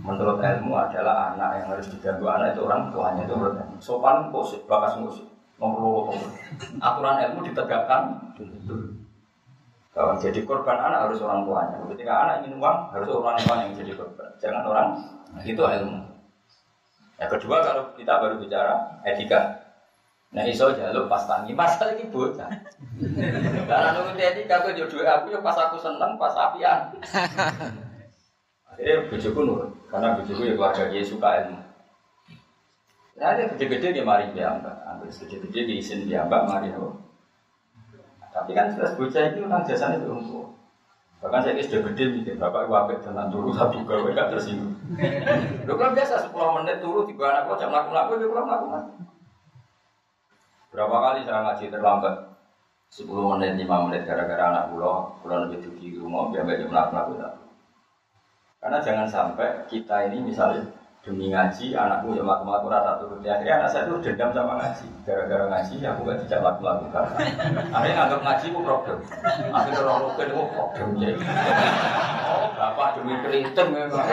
Menurut 0.00 0.40
ilmu 0.40 0.72
adalah 0.76 1.36
anak 1.36 1.60
yang 1.60 1.66
harus 1.76 1.88
diganggu 1.92 2.24
anak 2.24 2.56
itu 2.56 2.64
orang 2.64 2.88
tuanya 2.88 3.22
itu 3.24 3.34
menurut 3.36 3.56
ilmu. 3.60 3.76
Sopan 3.80 4.32
musik, 4.32 4.64
bakas 4.64 4.96
musik, 4.96 5.28
nomor 5.60 6.12
Aturan 6.80 7.16
ilmu 7.28 7.40
ditegakkan. 7.44 8.16
Kalau 9.90 10.16
jadi 10.16 10.40
korban 10.48 10.80
anak 10.80 11.10
harus 11.10 11.20
orang 11.20 11.44
tuanya. 11.44 11.76
Ketika 11.92 12.12
anak 12.12 12.34
ingin 12.44 12.56
uang 12.56 12.78
harus 12.92 13.08
orang 13.12 13.36
tuanya 13.44 13.64
yang 13.68 13.76
jadi 13.76 13.92
korban. 13.96 14.28
Jangan 14.40 14.62
orang 14.64 14.88
itu 15.44 15.60
ilmu. 15.60 16.00
Yang 17.20 17.30
kedua 17.36 17.56
kalau 17.60 17.84
kita 17.92 18.12
baru 18.16 18.40
bicara 18.40 19.04
etika. 19.04 19.60
Nah 20.30 20.46
iso 20.46 20.72
jaluk 20.72 21.10
pas 21.10 21.26
tangi 21.28 21.52
masa 21.52 21.84
lagi 21.92 22.08
bocah. 22.08 22.48
Karena 23.68 23.88
nunggu 23.92 24.16
etika 24.16 24.64
aku 24.64 24.72
jodoh 24.72 25.04
aku 25.04 25.28
ya 25.28 25.40
pas 25.44 25.58
aku 25.60 25.76
seneng 25.76 26.16
pas 26.16 26.32
apian. 26.32 26.88
Akhirnya 28.80 29.12
bujuku 29.12 29.40
nurut, 29.44 29.70
karena 29.92 30.16
bujuku 30.16 30.40
ya 30.40 30.56
keluarga 30.56 30.88
dia 30.88 31.04
suka 31.04 31.28
ilmu. 31.44 31.60
Nah, 33.20 33.36
ada 33.36 33.44
gede-gede 33.52 33.92
dia 33.92 34.08
mari 34.08 34.32
dia 34.32 34.56
mbak, 34.56 34.72
ambil 34.88 35.12
gede-gede 35.12 35.60
dia 36.08 36.24
mbak 36.24 36.48
mari 36.48 36.72
oh. 36.72 36.96
Tapi 38.32 38.56
kan 38.56 38.72
jelas 38.72 38.96
bocah 38.96 39.36
itu 39.36 39.44
orang 39.44 39.68
jasanya 39.68 40.00
belum 40.00 40.24
tua. 40.24 40.48
Bahkan 41.20 41.44
saya 41.44 41.60
sudah 41.60 41.92
gede 41.92 42.04
mikir 42.08 42.40
bapak 42.40 42.72
wabek 42.72 43.04
dengan 43.04 43.28
turu 43.28 43.52
satu 43.52 43.84
gawe 43.84 44.16
gak 44.16 44.32
tersinggung. 44.32 44.72
Lu 45.68 45.76
kan 45.76 45.92
biasa 45.92 46.32
10 46.32 46.32
menit 46.32 46.80
turu 46.80 47.04
tiga 47.04 47.36
anak 47.36 47.52
gua 47.52 47.60
jam 47.60 47.68
laku 47.68 47.92
laku 47.92 48.16
dia 48.16 48.32
pulang 48.32 48.48
laku 48.48 48.66
Berapa 50.72 50.96
kali 51.04 51.28
saya 51.28 51.44
ngaji 51.44 51.68
terlambat? 51.68 52.14
10 52.88 53.04
menit, 53.36 53.60
5 53.60 53.84
menit 53.84 54.08
gara-gara 54.08 54.48
anak 54.48 54.72
pulau, 54.72 55.12
pulau 55.20 55.44
lebih 55.44 55.68
di 55.76 56.00
rumah, 56.00 56.32
biar 56.32 56.48
jam 56.48 56.72
laku 56.72 57.20
laku 57.20 57.49
karena 58.60 58.78
jangan 58.84 59.08
sampai 59.08 59.64
kita 59.72 60.12
ini 60.12 60.20
misalnya 60.20 60.60
demi 61.00 61.32
ngaji, 61.32 61.72
anakku 61.72 62.12
ya 62.12 62.20
melakukan 62.20 62.68
rata 62.68 63.00
turun. 63.00 63.24
Akhirnya 63.24 63.64
anak 63.64 63.72
saya 63.72 63.88
itu 63.88 64.04
dendam 64.04 64.36
sama 64.36 64.60
ngaji. 64.60 64.86
Gara-gara 65.08 65.44
ngaji, 65.48 65.74
aku 65.80 66.00
gak 66.04 66.18
tidak 66.28 66.40
laku 66.44 66.60
lakukan. 66.68 67.04
Akhirnya 67.72 67.94
nganggap 67.96 68.20
ngaji 68.20 68.46
itu 68.52 68.60
problem. 68.60 68.98
Akhirnya 69.48 69.80
orang 69.80 70.00
rukun 70.04 70.26
itu 70.28 70.44
problem. 70.52 70.88
Ya. 71.00 71.10
Oh, 72.28 72.46
bapak 72.52 72.88
demi 73.00 73.14
keriting 73.24 73.68
memang. 73.72 74.08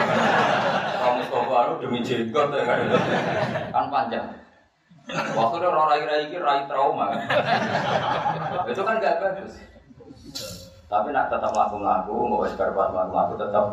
Kamu 0.96 1.44
baru 1.44 1.72
demi 1.76 2.00
jenggot 2.00 2.48
ya 2.56 2.62
kan. 2.64 2.78
Kan 3.68 3.86
panjang. 3.92 4.26
Waktu 5.08 5.56
itu 5.60 5.66
orang 5.68 5.88
rai-rai 5.92 6.24
ini 6.24 6.36
rai 6.40 6.64
trauma. 6.64 7.12
Itu 8.64 8.80
kan 8.80 8.96
gak 8.96 9.20
bagus. 9.20 9.60
Tapi 10.88 11.12
nak 11.12 11.28
tetap 11.28 11.52
laku-laku, 11.52 12.16
mau 12.32 12.48
sekarang 12.48 12.96
laku-laku 12.96 13.36
tetap 13.36 13.64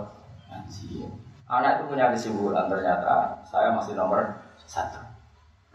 Anak 1.45 1.77
itu 1.77 1.83
punya 1.93 2.09
kesimpulan 2.09 2.65
ternyata 2.65 3.37
saya 3.45 3.69
masih 3.75 3.93
nomor 3.93 4.41
satu. 4.65 4.97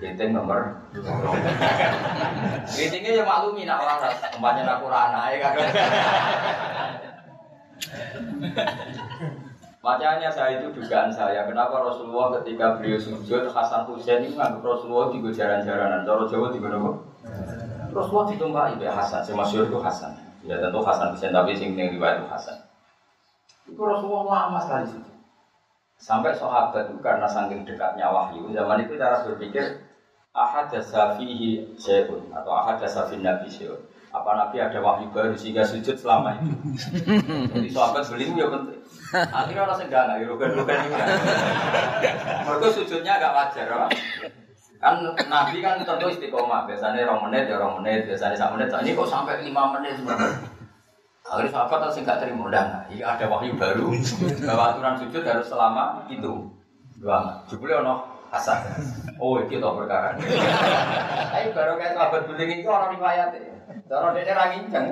Rating 0.00 0.32
nomor 0.32 0.80
dua. 0.96 1.12
Ratingnya 2.76 3.20
ya 3.20 3.24
maklumi 3.28 3.68
nak 3.68 3.84
waras. 3.84 4.16
Tempatnya 4.32 4.64
aku 4.66 4.88
rana 4.88 5.28
ya 5.28 5.38
kan. 5.44 5.54
Makanya 9.80 10.28
saya 10.28 10.60
itu 10.60 10.76
dugaan 10.76 11.08
saya, 11.08 11.48
kenapa 11.48 11.80
Rasulullah 11.80 12.36
ketika 12.40 12.76
beliau 12.76 13.00
sujud 13.00 13.48
Hasan 13.48 13.88
Hussein 13.88 14.28
itu 14.28 14.36
nganggap 14.36 14.60
Rasulullah 14.60 15.08
di 15.08 15.24
jaran-jaranan, 15.32 16.04
cara 16.04 16.24
Jawa 16.28 16.52
di 16.52 16.60
mana 16.60 17.00
Rasulullah 17.88 18.28
ditumpahi 18.28 18.76
oleh 18.76 18.92
Hasan, 18.92 19.24
si 19.24 19.32
masyur 19.32 19.72
itu 19.72 19.80
Hasan. 19.80 20.12
Ya 20.44 20.60
tentu 20.60 20.84
Hasan 20.84 21.16
Hussein 21.16 21.32
tapi 21.32 21.56
sing 21.56 21.72
riwayat 21.72 22.20
itu 22.20 22.28
Hasan. 22.28 22.60
Itu 23.70 23.82
Rasulullah 23.86 24.50
lama 24.50 24.58
sekali 24.58 24.84
sujud. 24.90 25.16
Sampai 26.00 26.32
sahabat 26.32 26.90
itu 26.90 26.98
karena 27.04 27.28
saking 27.28 27.62
dekatnya 27.68 28.08
wahyu, 28.08 28.48
zaman 28.50 28.88
itu 28.88 28.96
cara 28.96 29.20
berpikir 29.20 29.84
ahad 30.32 30.72
fihi 31.18 31.76
syai'un 31.76 32.32
atau 32.32 32.50
ahad 32.56 32.80
fin 32.80 33.20
nabi 33.20 33.46
syai'un. 33.46 33.78
Apa 34.10 34.34
nabi 34.34 34.58
ada 34.58 34.80
wahyu 34.82 35.06
baru 35.14 35.36
sehingga 35.36 35.62
sujud 35.62 35.94
selama 35.94 36.40
itu. 36.40 36.56
Jadi 37.54 37.68
sahabat 37.70 38.02
beli 38.10 38.32
ya 38.34 38.48
penting. 38.48 38.80
Akhirnya 39.12 39.62
orang 39.68 39.78
enggak 39.86 40.02
enggak 40.08 40.26
rugen 40.26 40.50
rugen 40.58 40.78
ini. 40.88 40.98
Mereka 42.48 42.66
sujudnya 42.74 43.12
agak 43.20 43.32
wajar, 43.36 43.66
apa? 43.70 43.88
kan 44.80 44.96
nabi 45.28 45.60
kan 45.60 45.84
tentu 45.84 46.08
istiqomah 46.08 46.64
biasanya 46.64 47.04
orang 47.04 47.28
menit 47.28 47.52
ya 47.52 47.60
orang 47.60 47.84
menit 47.84 48.08
biasanya 48.08 48.32
satu 48.32 48.56
menit 48.56 48.72
ini 48.80 48.96
kok 48.96 49.12
sampai 49.12 49.44
lima 49.44 49.76
menit 49.76 50.00
sebenarnya 50.00 50.40
Akhirnya 51.30 51.54
sahabat 51.54 51.78
harus 51.86 52.02
nggak 52.02 52.18
terima 52.26 52.50
dan 52.50 52.82
iya 52.90 53.14
ada 53.14 53.30
wahyu 53.30 53.54
baru 53.54 53.94
bahwa 54.42 54.64
aturan 54.74 54.98
sujud 54.98 55.22
harus 55.22 55.46
selama 55.46 56.02
itu 56.10 56.50
dua. 56.98 57.46
Jebule 57.46 57.78
ono 57.78 58.02
asal. 58.34 58.58
Oh 59.22 59.38
itu 59.38 59.62
tau 59.62 59.78
perkara. 59.78 60.18
Ayo 61.30 61.54
baru 61.54 61.78
kayak 61.78 61.94
sahabat 61.94 62.26
buling 62.26 62.50
itu 62.50 62.66
orang 62.66 62.98
riwayat. 62.98 63.30
Cara 63.86 64.10
dia 64.14 64.34
rangincang. 64.34 64.86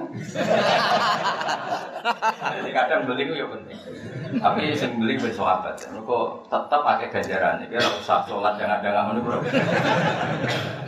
Jadi 2.38 2.71
kadang 2.71 3.07
beli 3.11 3.26
itu 3.26 3.35
ya 3.42 3.47
penting. 3.50 3.78
Tapi 4.38 4.61
yang 4.75 4.92
beli 5.02 5.14
bersahabat. 5.18 5.75
Kok 5.90 6.26
tetap 6.47 6.80
pakai 6.87 7.11
ganjaran. 7.11 7.66
Ini 7.66 7.75
harus 7.78 7.99
usah 7.99 8.23
sholat 8.30 8.54
jangan 8.59 8.78
jangan 8.78 9.11
menurut. 9.11 9.42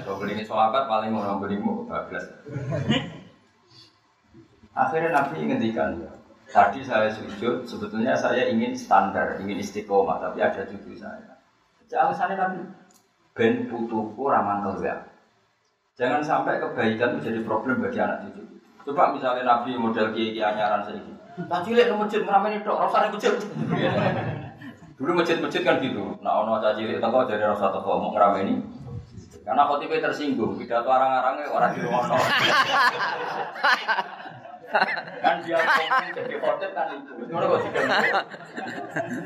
Kalau 0.07 0.19
beli 0.23 0.38
ini 0.38 0.45
sahabat 0.47 0.87
paling 0.87 1.11
beli 1.14 1.59
mau 1.59 1.83
bablas. 1.90 2.23
Akhirnya 4.70 5.10
Nabi 5.10 5.50
ngendikan, 5.50 5.98
tadi 6.46 6.86
saya 6.86 7.10
sujud, 7.10 7.66
sebetulnya 7.66 8.14
saya 8.14 8.46
ingin 8.46 8.70
standar, 8.78 9.34
ingin 9.42 9.58
istiqomah, 9.58 10.22
tapi 10.22 10.38
ada 10.38 10.62
cucu 10.62 10.94
saya. 10.94 11.42
Alasannya 11.90 12.38
Nabi, 12.38 12.58
ben 13.34 13.66
putuku 13.66 14.30
ramah 14.30 14.62
ya. 14.78 15.10
Jangan 15.98 16.22
sampai 16.22 16.62
kebaikan 16.62 17.18
itu 17.18 17.34
jadi 17.34 17.40
problem 17.42 17.82
bagi 17.82 17.98
anak 17.98 18.30
cucu. 18.30 18.46
Coba 18.86 19.10
misalnya 19.10 19.42
Nabi 19.42 19.74
model 19.74 20.14
kiai 20.14 20.38
kiai 20.38 20.54
anyaran 20.54 20.86
sedikit. 20.86 21.18
Tak 21.50 21.66
cilik 21.66 21.90
ke 21.90 21.94
masjid 21.94 22.20
ngerameni 22.22 22.62
tok, 22.62 22.78
rasa 22.78 23.10
masjid. 23.10 23.34
Dulu 25.00 25.16
masjid-masjid 25.16 25.64
kan 25.64 25.80
gitu. 25.80 26.12
Nah, 26.20 26.44
ono 26.44 26.60
caci 26.60 26.84
cilik 26.84 27.00
teko 27.00 27.24
dari 27.26 27.42
rasa 27.42 27.74
teko 27.74 27.90
mau 27.98 28.12
ngerameni. 28.14 28.54
Karena 29.40 29.66
khotibnya 29.66 30.04
tersinggung, 30.04 30.60
pidato 30.60 30.86
arang-arangnya 30.86 31.48
orang 31.48 31.72
di 31.72 31.80
rumah 31.80 32.04
kan 35.20 35.34
dia 35.42 35.56
ngomong 35.58 36.10
jadi 36.14 36.34
khotib 36.38 36.70
kan 36.72 36.86
itu. 36.94 37.12
Ngono 37.28 37.44
kok 37.46 37.60
juga. 37.66 37.80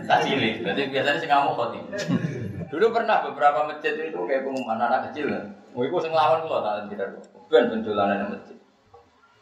Tak 0.09 0.19
cilik. 0.25 0.55
Berarti 0.65 0.83
biasanya 0.91 1.19
sing 1.21 1.31
ngamuk 1.31 1.55
khotib. 1.57 1.85
Dulu 2.73 2.87
pernah 2.91 3.17
beberapa 3.23 3.69
masjid 3.69 3.95
itu 3.95 4.19
kayak 4.25 4.43
pengumuman 4.49 4.81
anak 4.81 5.11
kecil. 5.11 5.31
Mau 5.77 5.83
ikut 5.85 6.01
sing 6.03 6.13
lawan 6.15 6.45
kula 6.47 6.59
tak 6.65 6.91
kita. 6.91 7.05
Ben 7.53 7.71
ben 7.71 7.81
dolanan 7.85 8.33
masjid. 8.33 8.59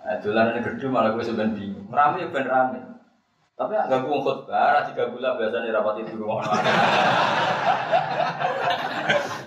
Nah, 0.02 0.18
dolanan 0.18 0.58
gede 0.58 0.86
malah 0.90 1.14
gue 1.14 1.22
sebenarnya 1.22 1.54
bingung. 1.54 1.86
Rame 1.88 2.16
ya 2.22 2.28
ben 2.34 2.46
rame. 2.46 2.92
Tapi 3.52 3.76
agak 3.76 4.00
ganggu 4.00 4.16
khutbah, 4.24 4.74
ra 4.74 4.80
tiga 4.88 5.12
gula 5.12 5.36
biasanya 5.36 5.76
rapat 5.76 6.02
itu 6.02 6.16
rumah 6.16 6.40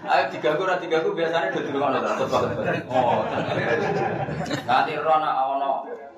Ayo 0.05 0.23
tiga 0.29 0.53
gula, 0.55 0.77
tiga 0.77 1.01
gula 1.01 1.17
biasanya 1.25 1.49
di 1.49 1.73
rumah 1.73 1.99
khutbah 1.99 2.45
Oh, 2.85 3.25
nanti 4.69 4.91
rona 5.01 5.29
awono 5.35 5.54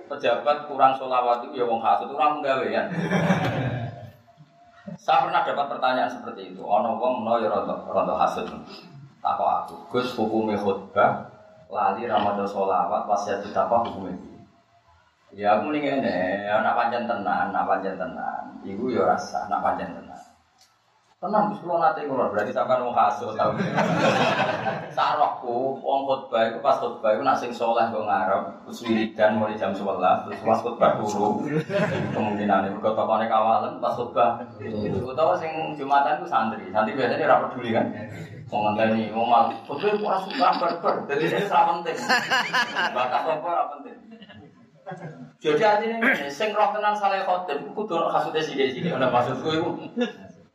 pejabat 0.07 0.71
kurang 0.71 0.95
solawat 0.95 1.45
itu 1.47 1.61
ya 1.61 1.65
wong 1.67 1.83
hasut 1.83 2.09
orang 2.11 2.39
penggawe 2.39 2.67
kan. 2.71 2.87
Saya 4.97 5.27
pernah 5.27 5.43
dapat 5.43 5.65
pertanyaan 5.77 6.11
seperti 6.11 6.55
itu. 6.55 6.63
Ono 6.63 6.95
wong 6.97 7.27
no 7.27 7.39
ya 7.39 7.51
rondo 7.51 7.75
rondo 7.91 8.15
hasut. 8.15 8.47
Tako 9.19 9.43
aku, 9.43 9.75
Gus 9.91 10.15
hukumnya 10.15 10.55
khutbah, 10.55 11.27
lali 11.67 12.07
ramadan 12.07 12.47
solawat, 12.47 13.03
wasiat 13.09 13.43
kita 13.43 13.67
apa 13.67 13.83
hukumnya? 13.83 14.15
Ya 15.35 15.59
aku 15.59 15.67
mending 15.67 15.99
ini, 15.99 16.47
anak 16.47 16.73
panjang 16.79 17.03
tenan, 17.03 17.51
anak 17.51 17.67
panjang 17.67 17.99
tenan. 17.99 18.63
Ibu 18.63 18.87
ya 18.87 19.03
rasa, 19.03 19.43
anak 19.51 19.59
panjang 19.59 19.91
tenan. 19.91 20.21
Tenang, 21.17 21.49
Gus 21.49 21.65
kalau 21.65 21.81
nanti 21.81 22.05
ngurus 22.05 22.29
berarti 22.29 22.53
sampai 22.53 22.77
mau 22.77 22.93
kasut 22.93 23.33
tahu. 23.33 23.57
Sarokku, 24.93 25.81
wong 25.81 26.01
khutbah 26.05 26.45
itu 26.45 26.61
pas 26.61 26.77
khutbah 26.77 27.17
itu 27.17 27.25
nasi 27.25 27.49
soleh 27.49 27.89
gue 27.89 28.05
ngarep, 28.05 28.61
terus 28.61 28.85
wiridan 28.85 29.41
mulai 29.41 29.57
jam 29.57 29.73
sebelas, 29.73 30.29
terus 30.29 30.45
pas 30.45 30.61
khutbah 30.61 31.01
dulu. 31.01 31.41
Kemungkinan 32.13 32.69
itu 32.69 32.77
kota 32.77 33.01
konek 33.01 33.33
kawalan 33.33 33.81
pas 33.81 33.97
khutbah. 33.97 34.45
Gue 34.61 35.13
tahu 35.17 35.33
sing 35.41 35.73
jumatan 35.73 36.21
itu 36.21 36.29
santri, 36.29 36.69
santri 36.69 36.93
biasanya 36.93 37.25
rapat 37.25 37.49
dulu 37.57 37.67
kan. 37.73 37.85
Mau 38.53 38.59
ngenteni, 38.69 39.09
mau 39.09 39.25
mal, 39.25 39.49
khutbah 39.65 39.89
itu 39.89 40.05
orang 40.05 40.21
suka 40.21 40.49
berber, 40.61 40.95
jadi 41.09 41.23
ini 41.33 41.49
sangat 41.49 41.65
penting. 41.81 41.97
Bakat 42.93 43.21
apa 43.25 43.53
penting. 43.73 43.97
Jadi 45.41 45.61
artinya 45.65 45.97
ini, 45.97 46.29
sing 46.29 46.53
roh 46.53 46.69
tenan 46.69 46.93
saleh 46.93 47.25
khotib, 47.25 47.73
kudu 47.73 47.97
ono 47.97 48.13
kasute 48.13 48.37
sithik-sithik. 48.37 48.93
Ana 48.93 49.09
maksudku 49.09 49.49
iku 49.49 49.69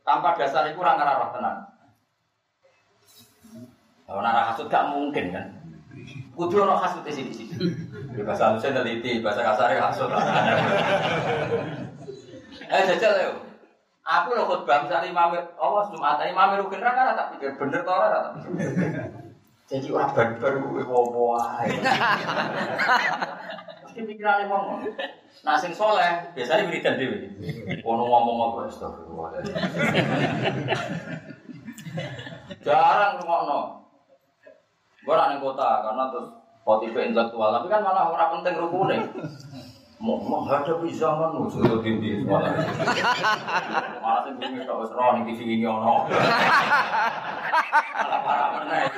tanpa 0.03 0.35
dasar 0.35 0.67
itu 0.67 0.79
orang 0.83 0.99
roh 0.99 1.31
tenan. 1.31 1.55
Kalau 4.03 4.19
nara 4.19 4.51
hasud 4.51 4.67
gak 4.67 4.91
mungkin 4.91 5.31
kan. 5.31 5.47
Kudu 6.35 6.65
kasute 6.65 7.09
sithik-sithik. 7.13 7.55
Di 8.13 8.21
bahasa 8.25 8.51
halusnya 8.51 8.83
neliti, 8.83 9.23
bahasa 9.23 9.41
kasarnya 9.41 9.79
hasud. 9.79 10.09
Eh 12.67 12.81
jajal 12.93 13.13
yo. 13.23 13.33
Aku 14.03 14.35
lho 14.35 14.43
khutbah 14.43 14.83
misalnya 14.83 15.07
imam 15.07 15.31
Allah 15.55 15.83
Jumat, 15.87 16.19
imam 16.27 16.59
rukin 16.59 16.83
ra 16.83 16.91
ora 16.91 17.15
tak 17.15 17.39
pikir 17.39 17.55
bener 17.55 17.87
to 17.87 17.93
ora 17.95 18.19
tak 18.19 18.31
pikir. 18.35 18.67
Jadi 19.63 19.87
orang 19.95 20.11
baru-baru 20.11 20.83
gue 20.83 20.83
bawa 20.83 21.63
Mesti 23.93 24.09
pikirannya 24.09 24.49
ngomong. 24.49 24.89
Nah 25.45 25.53
sing 25.53 25.69
soleh 25.69 26.33
biasanya 26.33 26.65
wiridan 26.65 26.97
dewi. 26.97 27.29
Ono 27.85 28.09
ngomong 28.09 28.37
apa 28.49 28.73
astagfirullah. 28.73 29.37
Jarang 32.65 33.21
no. 33.21 33.85
Gue 35.05 35.13
nang 35.13 35.37
kota 35.37 35.85
karena 35.85 36.09
terus 36.09 36.25
tipe 36.81 37.05
intelektual, 37.05 37.53
tapi 37.53 37.69
kan 37.69 37.85
malah 37.85 38.09
orang 38.09 38.41
penting 38.41 38.65
rukune. 38.65 38.97
Mau 40.01 40.17
menghadapi 40.19 40.89
zaman 40.89 41.37
nu 41.37 41.45
sudah 41.45 41.77
tinggi 41.85 42.25
malah. 42.25 42.49
Malah 44.01 44.25
sing 44.25 44.41
bumi 44.41 44.65
tak 44.65 44.73
wis 44.81 44.89
ro 44.89 45.13
ning 45.13 45.29
TV 45.29 45.61
ini 45.61 45.69
ono. 45.69 46.09
Malah 46.09 48.21
parah 48.25 48.57
meneh. 48.57 48.89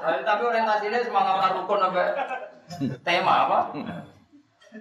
Tapi 0.00 0.42
orientasinya 0.48 0.96
semangat 1.04 1.60
rukun 1.60 1.76
sampai 1.76 2.08
Tema 3.06 3.48
apa? 3.48 3.58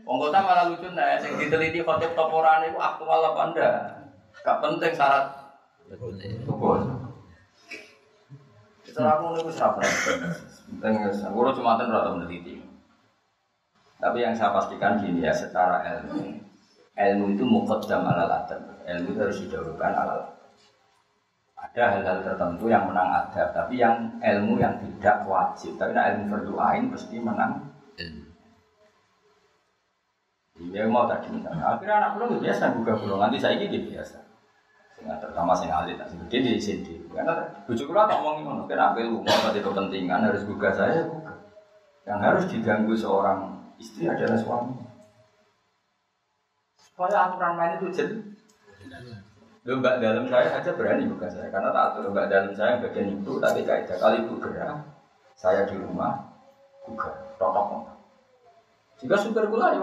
Wong 0.08 0.18
malah 0.32 0.72
lucu 0.72 0.88
nih, 0.96 1.20
yang 1.20 1.36
diteliti 1.36 1.84
khotib 1.84 2.16
toporan 2.16 2.64
itu 2.64 2.80
aktual 2.80 3.36
apa 3.36 3.42
enggak? 3.52 3.76
Gak 4.40 4.58
penting 4.64 4.92
syarat 4.96 5.36
rukun. 6.48 6.82
Setelah 8.88 9.20
aku 9.20 9.36
nih 9.36 9.44
bisa 9.52 9.68
penting. 9.76 10.94
Aku 11.28 11.40
cuma 11.60 11.76
tentu 11.76 11.96
atau 12.00 12.16
meneliti. 12.16 12.64
Tapi 14.00 14.18
yang 14.24 14.34
saya 14.34 14.56
pastikan 14.56 14.98
gini 14.98 15.28
ya, 15.28 15.36
secara 15.36 15.84
ilmu, 15.84 16.40
ilmu 16.96 17.26
itu 17.36 17.44
mukaddam 17.44 18.08
alal 18.08 18.32
adab. 18.32 18.64
Ilmu 18.88 19.08
itu 19.14 19.20
harus 19.20 19.40
didahulukan 19.46 19.92
alal 19.94 20.32
ada 21.72 21.84
hal-hal 21.88 22.20
tertentu 22.20 22.68
yang 22.68 22.84
menang 22.84 23.08
adab, 23.08 23.56
tapi 23.56 23.80
yang 23.80 24.20
ilmu 24.20 24.60
yang 24.60 24.76
tidak 24.84 25.24
wajib. 25.24 25.80
Tapi 25.80 25.96
nah, 25.96 26.12
ilmu 26.12 26.28
berdoain 26.28 26.92
pasti 26.92 27.16
menang 27.16 27.71
Iya 30.62 30.86
mau 30.86 31.10
tadi 31.10 31.28
misalnya. 31.34 31.64
Akhirnya 31.76 31.96
anak 31.98 32.10
pulau 32.16 32.38
biasa 32.38 32.78
buka 32.78 32.94
pulau 32.96 33.18
nanti 33.18 33.42
saya 33.42 33.58
ini 33.58 33.90
biasa. 33.90 34.22
Sehingga 34.94 35.18
terutama 35.18 35.58
saya 35.58 35.82
alit, 35.82 35.98
nah, 35.98 36.06
gede 36.30 36.56
di 36.56 36.62
sini. 36.62 36.94
Karena 37.10 37.34
bujuk 37.66 37.90
pulau 37.90 38.06
tak 38.06 38.22
ngomongin 38.22 38.46
mana. 38.46 38.64
Kira 38.70 38.94
apa 38.94 39.02
lu 39.02 39.26
mau 39.26 39.40
tadi 39.42 39.60
kepentingan 39.60 40.22
harus 40.30 40.46
buka 40.46 40.70
saya 40.70 41.10
buka. 41.10 41.34
Yang 42.06 42.20
harus 42.22 42.44
diganggu 42.54 42.94
seorang 42.94 43.40
istri 43.82 44.06
adalah 44.06 44.38
suami. 44.38 44.78
Supaya 46.78 47.34
aturan 47.34 47.54
main 47.58 47.82
itu 47.82 47.88
jadi. 47.90 48.18
Lomba 49.62 50.02
dalam 50.02 50.26
saya 50.26 50.58
aja 50.58 50.74
berani 50.74 51.06
buka 51.06 51.30
saya 51.30 51.46
karena 51.54 51.70
tak 51.70 51.94
atur 51.94 52.10
lomba 52.10 52.26
dalam 52.26 52.50
saya 52.50 52.82
bagian 52.82 53.14
itu 53.14 53.38
tapi 53.38 53.62
kaidah 53.62 53.94
kali 54.02 54.26
itu 54.26 54.34
gerak 54.42 54.74
saya 55.38 55.70
di 55.70 55.78
rumah 55.78 56.31
buka 56.86 57.10
totok 57.38 57.92
jika 59.02 59.16
super 59.18 59.50
gula 59.50 59.74
ya 59.74 59.82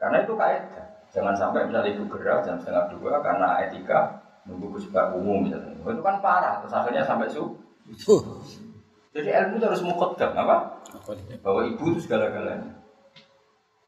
karena 0.00 0.24
itu 0.24 0.32
kaidah. 0.32 0.86
Jangan 1.12 1.36
sampai 1.36 1.68
misalnya 1.68 1.92
ibu 1.92 2.08
gerak 2.08 2.40
jam 2.40 2.56
setengah 2.56 2.88
dua 2.96 3.20
karena 3.20 3.60
etika 3.68 4.16
nunggu 4.48 4.80
kesukaan 4.80 5.12
umum 5.20 5.44
misalnya. 5.44 5.76
Itu 5.76 6.00
kan 6.00 6.16
parah. 6.24 6.64
Terus 6.64 6.72
akhirnya 6.72 7.04
sampai 7.04 7.28
su. 7.28 7.44
Jadi 9.10 9.28
ilmu 9.28 9.60
itu 9.60 9.66
harus 9.68 9.84
mukoddam 9.84 10.32
apa? 10.32 10.56
Bahwa 11.44 11.60
ibu 11.68 11.84
itu 11.92 12.00
segala-galanya. 12.08 12.80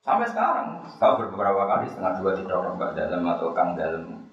Sampai 0.03 0.27
sekarang, 0.27 0.83
tahu 0.99 1.31
beberapa 1.31 1.63
kali 1.63 1.87
setengah 1.87 2.19
dua 2.19 2.35
tiga 2.35 2.59
orang 2.59 2.75
mbak 2.75 2.99
dalam 2.99 3.23
atau 3.23 3.55
kang 3.55 3.79
dalam 3.79 4.27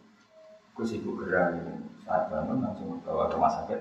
kus 0.73 0.97
ibu 0.97 1.13
gerak 1.21 1.62
gitu. 1.62 1.71
Saat 2.03 2.27
bangun 2.33 2.65
langsung 2.65 2.97
bawa 3.05 3.29
ke 3.29 3.38
rumah 3.38 3.53
sakit. 3.53 3.79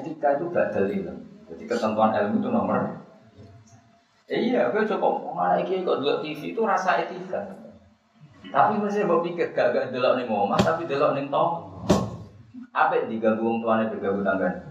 Etika 0.00 0.40
itu 0.40 0.48
gak 0.48 0.72
dalil. 0.72 1.12
Jadi 1.46 1.62
ketentuan 1.64 2.10
ilmu 2.14 2.42
itu 2.42 2.50
nomor 2.50 2.78
Eh, 4.26 4.50
iya, 4.50 4.74
gue 4.74 4.82
coba 4.82 5.22
mana 5.30 5.62
iki 5.62 5.86
kok 5.86 6.02
dulu 6.02 6.18
TV 6.18 6.50
itu 6.50 6.58
rasa 6.66 6.98
etika. 6.98 7.46
Tapi 8.50 8.74
mesti 8.82 9.06
mau 9.06 9.22
pikir 9.22 9.54
gak 9.54 9.70
gak 9.70 9.94
delok 9.94 10.18
nih 10.18 10.26
omah 10.26 10.58
tapi 10.58 10.82
delok 10.82 11.14
nih 11.14 11.30
tong. 11.30 11.62
Apa 12.74 13.06
diganggu 13.06 13.46
wong 13.46 13.62
tuane 13.62 13.86
diganggu 13.86 14.26
tangga. 14.26 14.50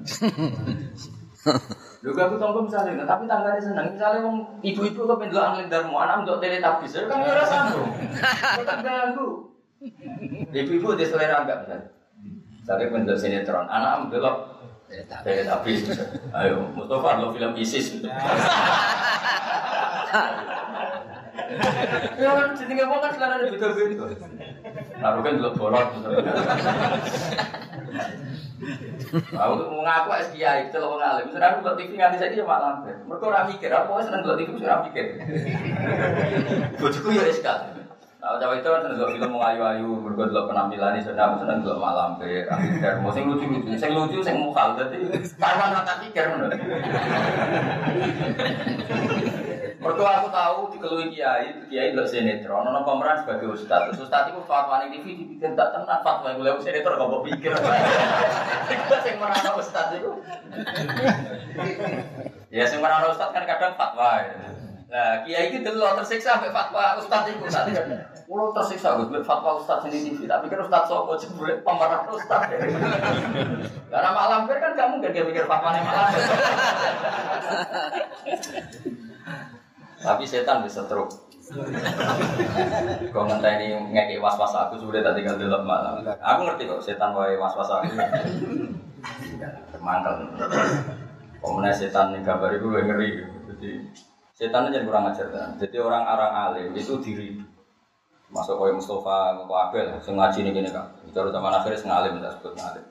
Lu 2.06 2.14
ganggu 2.14 2.38
tonggo 2.38 2.68
misalnya, 2.68 3.02
tapi 3.02 3.26
tangganya 3.26 3.58
seneng. 3.58 3.98
Misalnya 3.98 4.22
wong 4.22 4.62
ibu-ibu 4.62 5.10
kok 5.10 5.18
pendelok 5.18 5.56
angin 5.56 5.74
darmu 5.74 5.98
anak 5.98 6.22
untuk 6.22 6.38
teletabis, 6.38 7.02
kan 7.10 7.18
ora 7.18 7.44
sambung. 7.48 7.90
Kok 8.62 8.78
ganggu. 8.86 9.28
Ibu-ibu 10.62 10.94
di 11.00 11.06
selera 11.08 11.42
enggak 11.42 11.66
misalnya. 11.66 11.90
Misalnya 12.62 12.94
pendelok 12.94 13.18
sinetron, 13.18 13.66
anak 13.66 14.06
mendelok 14.06 14.55
teletabis. 14.90 15.82
Ayo, 16.32 16.70
Mustafa 16.74 17.22
lo 17.22 17.34
film 17.34 17.54
ISIS. 17.58 17.88
Ya 22.16 22.32
kan 22.32 22.56
jenenge 22.58 22.88
wong 22.88 23.00
kan 23.04 23.12
sekarang 23.14 23.38
beda-beda. 23.52 24.06
Aku 25.04 25.20
kan 25.22 25.34
delok 25.38 25.54
bolot. 25.60 25.88
Aku 29.36 29.54
mau 29.70 29.82
ngaku 29.84 30.10
es 30.16 30.30
kiai, 30.34 30.72
celok 30.72 30.96
wong 30.96 31.02
alim. 31.04 31.28
Sudah 31.30 31.48
aku 31.54 31.60
delok 31.62 31.78
TV 31.78 31.92
nganti 32.00 32.18
saiki 32.18 32.42
ya 32.42 32.48
malam. 32.48 32.88
Mergo 33.06 33.30
ora 33.30 33.46
mikir, 33.46 33.70
apa 33.70 34.02
seneng 34.02 34.26
delok 34.26 34.38
TV 34.42 34.50
ora 34.64 34.88
mikir. 34.88 35.06
Bojoku 36.82 37.10
ya 37.14 37.24
SK. 37.30 37.48
Nah, 38.26 38.42
cawe 38.42 38.58
itu 38.58 38.66
kan 38.66 38.82
delok 38.90 39.14
film 39.14 39.38
ayu-ayu, 39.38 40.02
mergo 40.02 40.26
delok 40.26 40.50
penampilan 40.50 40.98
iki 40.98 41.14
seneng 41.14 41.38
seneng 41.38 41.62
delok 41.62 41.78
malam 41.78 42.18
pe. 42.18 42.50
Dan 42.82 43.06
mau 43.06 43.14
sing 43.14 43.30
lucu-lucu, 43.30 43.78
sing 43.78 43.94
lucu 43.94 44.18
sing 44.26 44.42
mukal 44.42 44.74
dadi 44.74 44.98
karwan 45.38 45.78
rata 45.78 46.02
pikir 46.02 46.34
ngono. 46.34 46.50
Mergo 49.78 50.04
aku 50.10 50.28
tahu 50.34 50.74
dikelui 50.74 51.14
kiai, 51.14 51.70
kiai 51.70 51.94
lho 51.94 52.02
sinetron, 52.02 52.66
ono 52.66 52.82
pemeran 52.82 53.22
sebagai 53.22 53.54
ustaz. 53.54 53.94
Terus 53.94 54.10
ustaz 54.10 54.34
itu 54.34 54.42
fatwa 54.50 54.82
ning 54.82 54.98
TV 54.98 55.22
dibikin 55.22 55.54
tak 55.54 55.78
tenan 55.78 56.02
fatwa 56.02 56.34
yang 56.34 56.42
lewat 56.42 56.66
sinetron 56.66 56.98
kok 56.98 57.24
pikir. 57.30 57.54
Iku 58.74 58.96
sing 59.06 59.22
merana 59.22 59.54
ustaz 59.54 59.94
itu. 59.94 60.10
Ya 62.50 62.66
sing 62.66 62.82
merana 62.82 63.06
ustaz 63.06 63.30
kan 63.30 63.46
kadang 63.46 63.78
fatwa. 63.78 64.18
Nah, 64.96 65.28
kiai 65.28 65.52
itu 65.52 65.60
dulu 65.60 65.84
tersiksa 66.00 66.40
sampai 66.40 66.56
fatwa 66.56 66.96
ustaz 66.96 67.28
itu 67.28 67.44
itu. 67.44 67.84
Kulo 68.32 68.56
tersiksa 68.56 68.96
gue 68.96 69.20
fatwa 69.28 69.60
ustaz 69.60 69.84
di 69.92 70.00
TV, 70.08 70.24
tapi 70.24 70.48
kan 70.48 70.64
ustaz 70.64 70.88
sopo 70.88 71.20
jebule 71.20 71.60
pemeran 71.68 72.08
ustaz. 72.08 72.48
Karena 73.92 74.10
malam 74.16 74.48
kan 74.48 74.72
kamu 74.72 75.04
gak 75.04 75.12
mikir 75.12 75.44
fatwa 75.52 75.76
malam. 75.84 76.16
Tapi 80.00 80.24
setan 80.24 80.64
bisa 80.64 80.88
terus. 80.88 81.28
Kau 83.12 83.28
ngenteni 83.28 83.76
ngeki 83.92 84.24
was-was 84.24 84.56
aku 84.56 84.80
sudah 84.80 85.04
tadi 85.04 85.28
tinggal 85.28 85.36
delok 85.36 85.68
malam. 85.68 86.08
Aku 86.08 86.48
ngerti 86.48 86.72
kok 86.72 86.80
setan 86.80 87.12
wae 87.12 87.36
was-was 87.36 87.68
aku. 87.68 88.00
Mangkel. 89.84 90.24
Pemenang 91.44 91.76
setan 91.76 92.16
nih 92.16 92.24
gambar 92.24 92.56
itu 92.56 92.68
ngeri. 92.72 93.10
Jadi 93.52 93.72
setan 94.36 94.68
jadi 94.68 94.84
kurang 94.84 95.08
ajar 95.10 95.32
kan. 95.32 95.56
Jadi 95.56 95.80
orang 95.80 96.04
orang 96.04 96.32
alim 96.36 96.70
itu 96.76 97.00
diri. 97.00 97.40
Masuk 98.28 98.60
kau 98.60 98.68
Mustafa, 98.68 99.48
kau 99.48 99.56
Abel, 99.56 99.96
sengaji 100.04 100.44
nih 100.44 100.52
gini 100.52 100.70
kan. 100.76 100.92
Bicara 101.08 101.32
zaman 101.32 101.56
akhirnya 101.56 101.80
sengalim, 101.80 102.20
tidak 102.20 102.36
sebut 102.36 102.54
ngalim. 102.60 102.86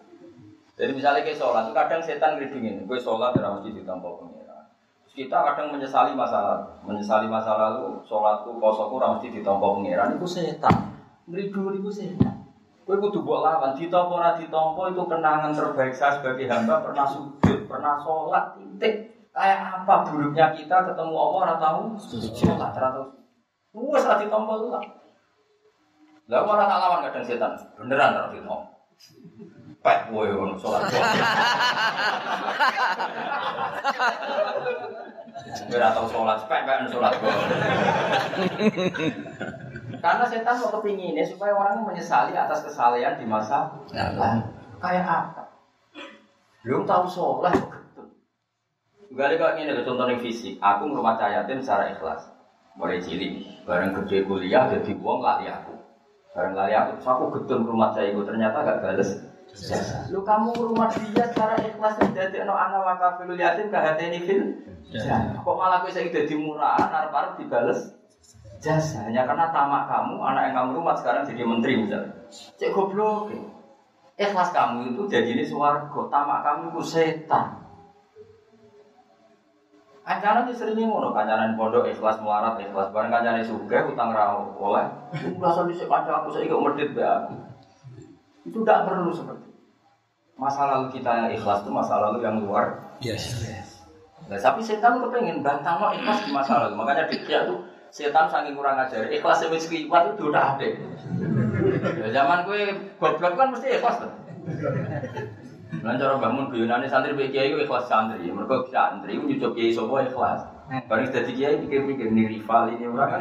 Jadi 0.75 0.91
misalnya 0.97 1.21
kayak 1.23 1.39
sholat, 1.39 1.71
kadang 1.77 2.01
setan 2.01 2.41
ngeridingin. 2.41 2.89
Gue 2.89 2.97
sholat 2.97 3.37
tidak 3.37 3.61
mesti 3.61 3.77
ditampol 3.77 4.25
pengira. 4.25 4.73
Kita 5.15 5.39
kadang 5.53 5.71
menyesali 5.71 6.17
masalah, 6.17 6.81
menyesali 6.83 7.31
masa 7.31 7.55
lalu, 7.55 8.01
sholatku, 8.09 8.57
posoku, 8.59 8.97
mesti 8.99 9.29
ditampol 9.31 9.79
pengira. 9.79 10.11
Itu 10.17 10.27
setan. 10.27 10.97
Ngeridu 11.29 11.77
itu 11.77 11.91
setan. 11.93 12.35
Gue 12.85 12.97
kudu 13.01 13.25
buat 13.25 13.41
lawan, 13.45 13.73
ditompo 13.77 14.21
ditompo 14.37 14.83
itu 14.93 15.03
kenangan 15.09 15.53
terbaik 15.57 15.97
saya 15.97 16.21
sebagai 16.21 16.45
hamba 16.53 16.85
pernah 16.85 17.07
sujud, 17.09 17.65
pernah 17.65 17.97
sholat, 18.01 18.61
titik. 18.61 19.14
Kayak 19.35 19.83
apa 19.83 20.07
buruknya 20.07 20.55
kita 20.55 20.87
ketemu 20.87 21.11
Allah 21.19 21.39
ora 21.43 21.55
tahu 21.59 21.99
sholat, 21.99 22.71
ora 22.71 22.89
tahu. 22.95 23.07
Wes 23.91 24.07
ora 24.07 24.23
ditompo 24.23 24.71
lah. 24.71 24.79
Lah 26.31 26.41
ora 26.47 26.71
tak 26.71 26.79
lawan 26.79 27.03
kadang 27.11 27.27
setan. 27.27 27.59
Beneran 27.75 28.15
ora 28.15 28.31
ditompo. 28.31 28.71
Pek 29.83 29.99
kowe 30.07 30.23
ngono 30.23 30.55
salat. 30.55 30.87
Ora 35.67 35.89
tau 35.91 36.07
salat, 36.07 36.39
pek 36.47 36.63
pek 36.63 36.87
salat 36.95 37.13
Karena 39.99 40.25
setan 40.31 40.63
mau 40.63 40.71
kepinginnya 40.79 41.27
supaya 41.27 41.59
orang 41.59 41.83
menyesali 41.83 42.39
atas 42.39 42.71
kesalahan 42.71 43.19
di 43.19 43.27
masa 43.27 43.75
lalu. 43.91 44.47
Kayak 44.79 45.11
apa? 45.11 45.43
Belum 46.63 46.87
tahu 46.87 47.11
sholat 47.11 47.74
betul. 49.15 49.39
Gak 49.39 49.39
ada 49.39 49.55
kayak 49.55 49.87
contoh 49.87 50.07
fisik. 50.19 50.59
Aku 50.59 50.91
merumah 50.91 51.15
yatim 51.23 51.63
secara 51.63 51.95
ikhlas. 51.95 52.35
Mulai 52.75 52.99
cilik, 52.99 53.63
bareng 53.63 53.95
gede 54.03 54.27
kuliah 54.27 54.67
jadi 54.67 54.99
uang 54.99 55.23
lali 55.23 55.47
aku. 55.47 55.79
Bareng 56.35 56.59
lali 56.59 56.75
aku, 56.75 56.99
terus 56.99 57.07
aku 57.07 57.25
gedung 57.39 57.63
rumah 57.71 57.95
saya 57.95 58.11
itu 58.11 58.27
ternyata 58.27 58.67
gak 58.67 58.83
bales 58.83 59.23
jasa. 59.55 60.11
Lu 60.11 60.27
kamu 60.27 60.51
rumah 60.59 60.91
dia 60.91 61.31
secara 61.31 61.55
ikhlas 61.63 61.95
jadi 62.11 62.43
no 62.43 62.59
anak 62.59 62.83
wakafilul 62.83 63.39
yatim 63.39 63.71
gak 63.71 63.95
hati 63.95 64.11
ini 64.11 64.19
fil. 64.27 64.43
Kok 65.39 65.55
malah 65.55 65.87
gue 65.87 65.95
saya 65.95 66.11
jadi 66.11 66.35
murah, 66.35 66.75
arep-arep 66.75 67.39
dibales 67.39 67.95
jasa 68.59 69.07
hanya 69.07 69.23
karena 69.23 69.55
tamak 69.55 69.87
kamu, 69.87 70.19
anak 70.25 70.43
yang 70.51 70.55
kamu 70.59 70.71
rumah 70.83 70.95
sekarang 70.99 71.23
jadi 71.31 71.43
menteri 71.47 71.73
misalnya. 71.79 72.11
Cek 72.59 72.75
goblok. 72.75 73.31
Ikhlas 74.19 74.51
kamu 74.51 74.95
itu 74.95 75.03
jadi 75.07 75.31
ini 75.31 75.47
suwargo, 75.47 76.11
tamak 76.11 76.43
kamu 76.43 76.75
itu 76.75 76.83
setan. 76.83 77.64
Ancaran 80.05 80.45
itu 80.45 80.61
seringnya 80.61 80.85
ngono, 80.85 81.17
kancaran 81.17 81.57
pondok 81.57 81.89
ikhlas 81.89 82.21
melarat 82.21 82.61
ikhlas, 82.61 82.93
bareng 82.93 83.09
kancaran 83.09 83.41
suka 83.41 83.89
utang 83.89 84.13
rawo 84.13 84.53
oleh, 84.61 84.85
berasa 85.41 85.65
bisa 85.65 85.89
kanca 85.89 86.21
aku 86.21 86.29
saya 86.29 86.45
ikut 86.45 86.61
medit 86.61 86.93
ya. 86.93 87.25
Itu 88.45 88.61
tidak 88.61 88.85
perlu 88.85 89.09
seperti 89.09 89.49
itu. 89.49 89.61
Masa 90.37 90.69
lalu 90.69 90.93
kita 90.93 91.09
yang 91.09 91.29
ikhlas 91.33 91.65
itu 91.65 91.73
masa 91.73 91.97
lalu 91.97 92.21
yang 92.21 92.37
luar. 92.37 92.85
Yes. 93.01 93.33
Nah, 94.29 94.37
tapi 94.37 94.61
setan 94.61 95.01
kepengen 95.01 95.41
bantang 95.41 95.81
no 95.81 95.89
ikhlas 95.89 96.21
di 96.29 96.37
masa 96.37 96.69
lalu, 96.69 96.77
makanya 96.77 97.09
dia 97.09 97.49
tuh 97.49 97.65
setan 97.89 98.29
saking 98.29 98.53
kurang 98.53 98.77
ajar. 98.77 99.09
Ikhlas 99.09 99.41
yang 99.41 99.57
miskin 99.57 99.89
itu 99.89 100.25
udah 100.29 100.45
ada. 100.53 100.69
Ya, 101.97 102.07
zaman 102.13 102.45
gue 102.45 102.77
goblok 103.01 103.41
kan 103.41 103.49
mesti 103.57 103.81
ikhlas 103.81 104.05
tuh. 104.05 104.13
Lan 105.85 106.01
cara 106.01 106.17
bangun 106.17 106.49
guyonane 106.49 106.89
santri 106.89 107.13
mbek 107.13 107.29
kiai 107.29 107.53
ku 107.53 107.61
ikhlas 107.61 107.85
santri. 107.85 108.33
Mergo 108.33 108.65
santri 108.73 109.21
nyucuk 109.21 109.53
kiai 109.53 109.77
sapa 109.77 110.01
ikhlas. 110.09 110.41
Bareng 110.89 111.13
dadi 111.13 111.37
kiai 111.37 111.61
pikir-pikir 111.61 112.09
nih 112.09 112.25
rival 112.33 112.73
ini 112.73 112.89
ora. 112.89 113.21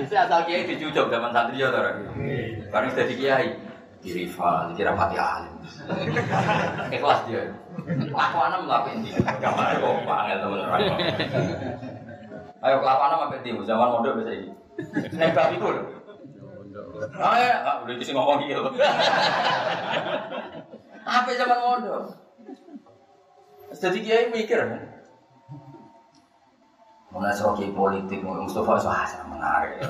Bisa 0.00 0.24
asal 0.24 0.48
kiai 0.48 0.64
dicucuk 0.64 1.12
zaman 1.12 1.28
santri 1.28 1.60
ya 1.60 1.68
ora. 1.68 2.00
Bareng 2.72 2.92
dadi 2.96 3.14
kiai 3.20 3.52
di 4.00 4.10
rival 4.16 4.72
kira 4.72 4.96
pati 4.96 5.16
alim. 5.20 5.54
Ikhlas 6.96 7.20
dia. 7.28 7.52
Kelakuan 7.84 8.64
mlaku 8.64 8.88
ndi? 9.04 9.12
Gambar 9.20 9.76
kok 9.76 10.08
panggil 10.08 10.36
teman-teman. 10.40 10.80
Ayo 12.64 12.76
kelakuan 12.80 13.12
apa 13.12 13.36
ndi 13.44 13.50
zaman 13.68 13.92
mondok 13.92 14.24
bisa 14.24 14.32
iki. 14.32 14.50
Nek 15.20 15.36
gak 15.36 15.52
iku 15.52 15.68
lho. 15.76 15.97
Ah 17.18 17.36
ya, 17.38 17.54
ah, 17.62 17.76
udah 17.84 17.94
bisa 17.94 18.10
ngomong 18.14 18.44
gitu. 18.46 18.62
Apa 21.08 21.30
zaman 21.32 21.58
mondok? 21.58 22.02
Jadi 23.72 23.98
kiai 24.02 24.32
mikir 24.32 24.58
kan. 24.58 24.82
Mulai 27.08 27.32
seroki 27.32 27.72
politik, 27.72 28.20
mulai 28.20 28.44
Mustafa 28.44 28.76
itu 28.76 28.88
ah, 28.88 29.26
menarik. 29.28 29.72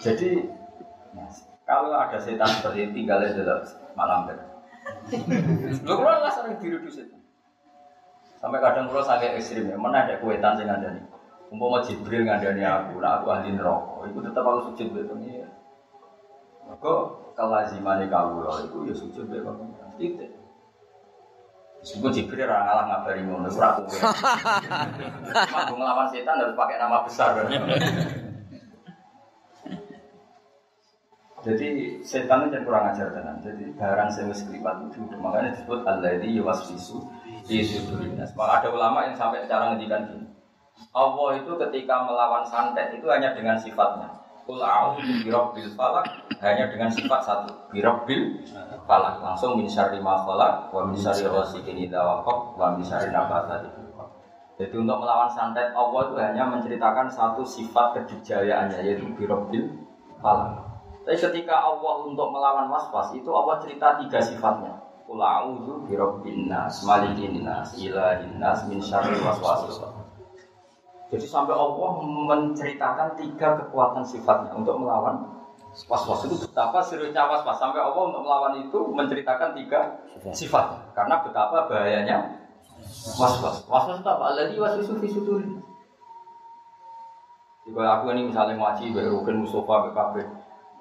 Jadi 0.00 0.48
kalau 1.68 1.92
ada 1.92 2.16
setan 2.16 2.48
seperti 2.48 2.88
ini 2.88 3.04
tinggalnya 3.04 3.36
dalam 3.36 3.62
malam 3.92 4.26
ber. 4.26 4.36
Lu 5.86 5.92
kalau 6.00 6.18
nggak 6.24 6.32
sering 6.32 6.56
diri 6.56 6.80
setan. 6.88 7.20
Sampai 8.40 8.64
kadang 8.64 8.88
kalau 8.88 9.04
sampai 9.04 9.36
ekstrim 9.36 9.68
ya, 9.68 9.76
mana 9.76 10.08
ada 10.08 10.16
kuetan 10.16 10.56
sing 10.56 10.64
ada 10.64 10.96
nih. 10.96 11.04
Umpama 11.50 11.82
Jibril 11.82 12.22
ngandani 12.22 12.62
aku, 12.62 13.02
nah 13.02 13.18
aku 13.18 13.26
ahli 13.34 13.50
neraka, 13.50 14.06
itu 14.06 14.22
tetap 14.22 14.46
aku 14.46 14.70
sujud 14.70 14.94
be 14.94 15.02
pengira. 15.02 15.50
Maka 16.62 16.92
kelazimane 17.34 18.06
kawula 18.06 18.62
itu 18.70 18.86
ya 18.86 18.94
sujud 18.94 19.26
be 19.26 19.42
pengira. 19.42 19.86
Titik. 19.98 20.30
Meskipun 21.82 22.14
Jibril 22.14 22.46
orang 22.46 22.62
ngalah 22.70 22.84
ngabari 22.86 23.20
ngono, 23.26 23.50
ora 23.50 23.68
aku. 23.82 23.82
Mampu 25.50 25.74
ngelawan 25.74 26.06
setan 26.14 26.38
harus 26.38 26.54
pakai 26.54 26.76
nama 26.78 27.02
besar. 27.02 27.34
Jadi 31.40 31.68
setan 32.04 32.52
itu 32.52 32.60
kurang 32.68 32.92
ajar 32.92 33.10
tenan. 33.16 33.40
Jadi 33.40 33.72
barang 33.74 34.08
sing 34.12 34.28
wis 34.28 34.44
klipat 34.44 34.92
itu 34.92 35.00
makanya 35.18 35.56
disebut 35.56 35.80
alladzi 35.88 36.36
yuwaswisu 36.36 37.00
fi 37.48 37.64
sudurin 37.64 38.20
nas. 38.20 38.36
Maka 38.36 38.60
ada 38.60 38.68
ulama 38.76 39.08
yang 39.08 39.16
sampai 39.16 39.48
cara 39.48 39.72
ngendikan 39.72 40.04
gini. 40.04 40.29
Allah 40.90 41.38
itu 41.38 41.52
ketika 41.54 42.02
melawan 42.02 42.42
santet 42.42 42.90
itu 42.98 43.06
hanya 43.06 43.30
dengan 43.30 43.54
sifatnya. 43.54 44.10
Kul 44.50 44.58
a'udzu 44.58 45.22
birabbil 45.22 45.70
falak 45.78 46.06
hanya 46.42 46.66
dengan 46.66 46.90
sifat 46.90 47.22
satu, 47.22 47.70
birabbil 47.70 48.42
falak. 48.82 49.22
Langsung 49.22 49.54
min 49.54 49.70
syarri 49.70 50.02
ma 50.02 50.26
falak 50.26 50.74
wa 50.74 50.90
min 50.90 50.98
syarri 50.98 51.30
ghasikin 51.30 51.86
idza 51.86 52.02
waqab 52.02 52.58
wa 52.58 52.74
min 52.74 52.82
syarri 52.82 53.14
Jadi 54.60 54.74
untuk 54.76 54.98
melawan 55.00 55.30
santet 55.30 55.72
Allah 55.72 56.00
itu 56.04 56.16
hanya 56.20 56.44
menceritakan 56.50 57.06
satu 57.08 57.46
sifat 57.46 58.02
kedujayaannya 58.02 58.82
yaitu 58.82 59.06
birabbil 59.14 59.70
falak. 60.18 60.58
Tapi 61.06 61.16
ketika 61.16 61.54
Allah 61.62 62.02
untuk 62.02 62.28
melawan 62.34 62.66
waswas 62.66 63.14
itu 63.14 63.30
Allah 63.30 63.62
cerita 63.62 64.02
tiga 64.02 64.18
sifatnya. 64.18 64.74
Kul 65.06 65.22
a'udzu 65.22 65.86
birabbin 65.86 66.50
nas, 66.50 66.82
malikin 66.86 67.42
nas, 67.42 67.74
ilahin 67.78 68.38
nas, 68.42 68.66
min 68.66 68.82
syarri 68.82 69.18
waswasil 69.22 69.99
jadi 71.10 71.26
sampai 71.26 71.54
Allah 71.54 71.90
menceritakan 72.06 73.18
tiga 73.18 73.58
kekuatan 73.58 74.06
sifatnya 74.06 74.54
untuk 74.54 74.78
melawan 74.78 75.26
was-was 75.86 76.26
itu 76.26 76.34
betapa 76.46 76.78
seriusnya 76.82 77.26
was-was 77.26 77.58
sampai 77.58 77.82
Allah 77.82 78.02
untuk 78.10 78.22
melawan 78.22 78.62
itu 78.62 78.78
menceritakan 78.94 79.50
tiga 79.58 80.00
sifat 80.30 80.94
karena 80.94 81.18
betapa 81.22 81.66
bahayanya 81.66 82.40
was-was. 83.18 83.66
Was-was 83.66 84.00
itu 84.00 84.08
apa? 84.08 84.24
Alladhi 84.34 84.56
waswisu 84.58 84.98
fi. 84.98 85.08
Jika 87.68 87.82
aku 87.86 88.04
ini 88.16 88.32
misalnya 88.32 88.56
ngaji, 88.56 88.90
baik 88.90 89.12
Rukin 89.14 89.46
Mustafa, 89.46 89.92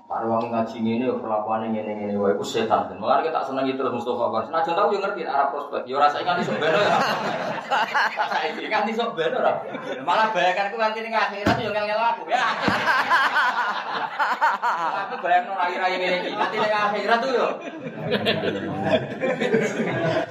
BKB, 0.10 0.18
Parwangi 0.18 0.50
ngaji 0.50 0.78
ini, 0.82 1.06
perlakuan 1.22 1.70
ini, 1.70 1.86
ini, 1.86 2.10
ini, 2.10 2.18
wah 2.18 2.34
itu 2.34 2.42
setan. 2.42 2.98
Malah 2.98 3.22
kita 3.22 3.46
senang 3.46 3.70
gitu 3.70 3.86
Mustafa 3.86 4.26
Bar. 4.34 4.50
Nah, 4.50 4.66
tahu 4.66 4.98
yang 4.98 5.06
ngerti 5.06 5.22
arah 5.22 5.54
prospek. 5.54 5.86
Yo 5.86 6.02
rasa 6.02 6.26
ingat 6.26 6.42
iso 6.42 6.58
bener 6.58 6.82
ya. 6.82 6.98
Rasa 8.18 8.38
ingat 8.58 8.90
iso 8.90 9.06
bener 9.14 9.38
Malah 10.02 10.34
bayangkan 10.34 10.74
aku 10.74 10.82
nanti 10.82 11.06
ning 11.06 11.14
akhirat 11.14 11.62
yo 11.62 11.70
ngel-ngel 11.70 12.02
aku 12.02 12.26
ya. 12.26 12.42
Aku 15.06 15.22
bayang 15.22 15.46
no 15.46 15.54
rai-rai 15.54 16.02
ini 16.02 16.26
iki. 16.26 16.34
Nanti 16.34 16.58
ning 16.58 16.74
akhirat 16.74 17.18
tuh 17.22 17.30
yo. 17.30 17.48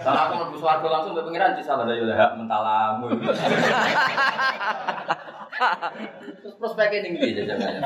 Salah 0.02 0.26
aku 0.26 0.32
mlebu 0.42 0.58
swarga 0.58 0.86
langsung 0.90 1.14
mbek 1.14 1.30
pengiran 1.30 1.54
disalah 1.54 1.86
yo 1.94 2.10
hak 2.10 2.34
mentalamu. 2.34 3.14
Terus 5.58 6.54
prospeknya 6.62 7.02
ning 7.02 7.18
ndi 7.18 7.34
jajangannya. 7.34 7.82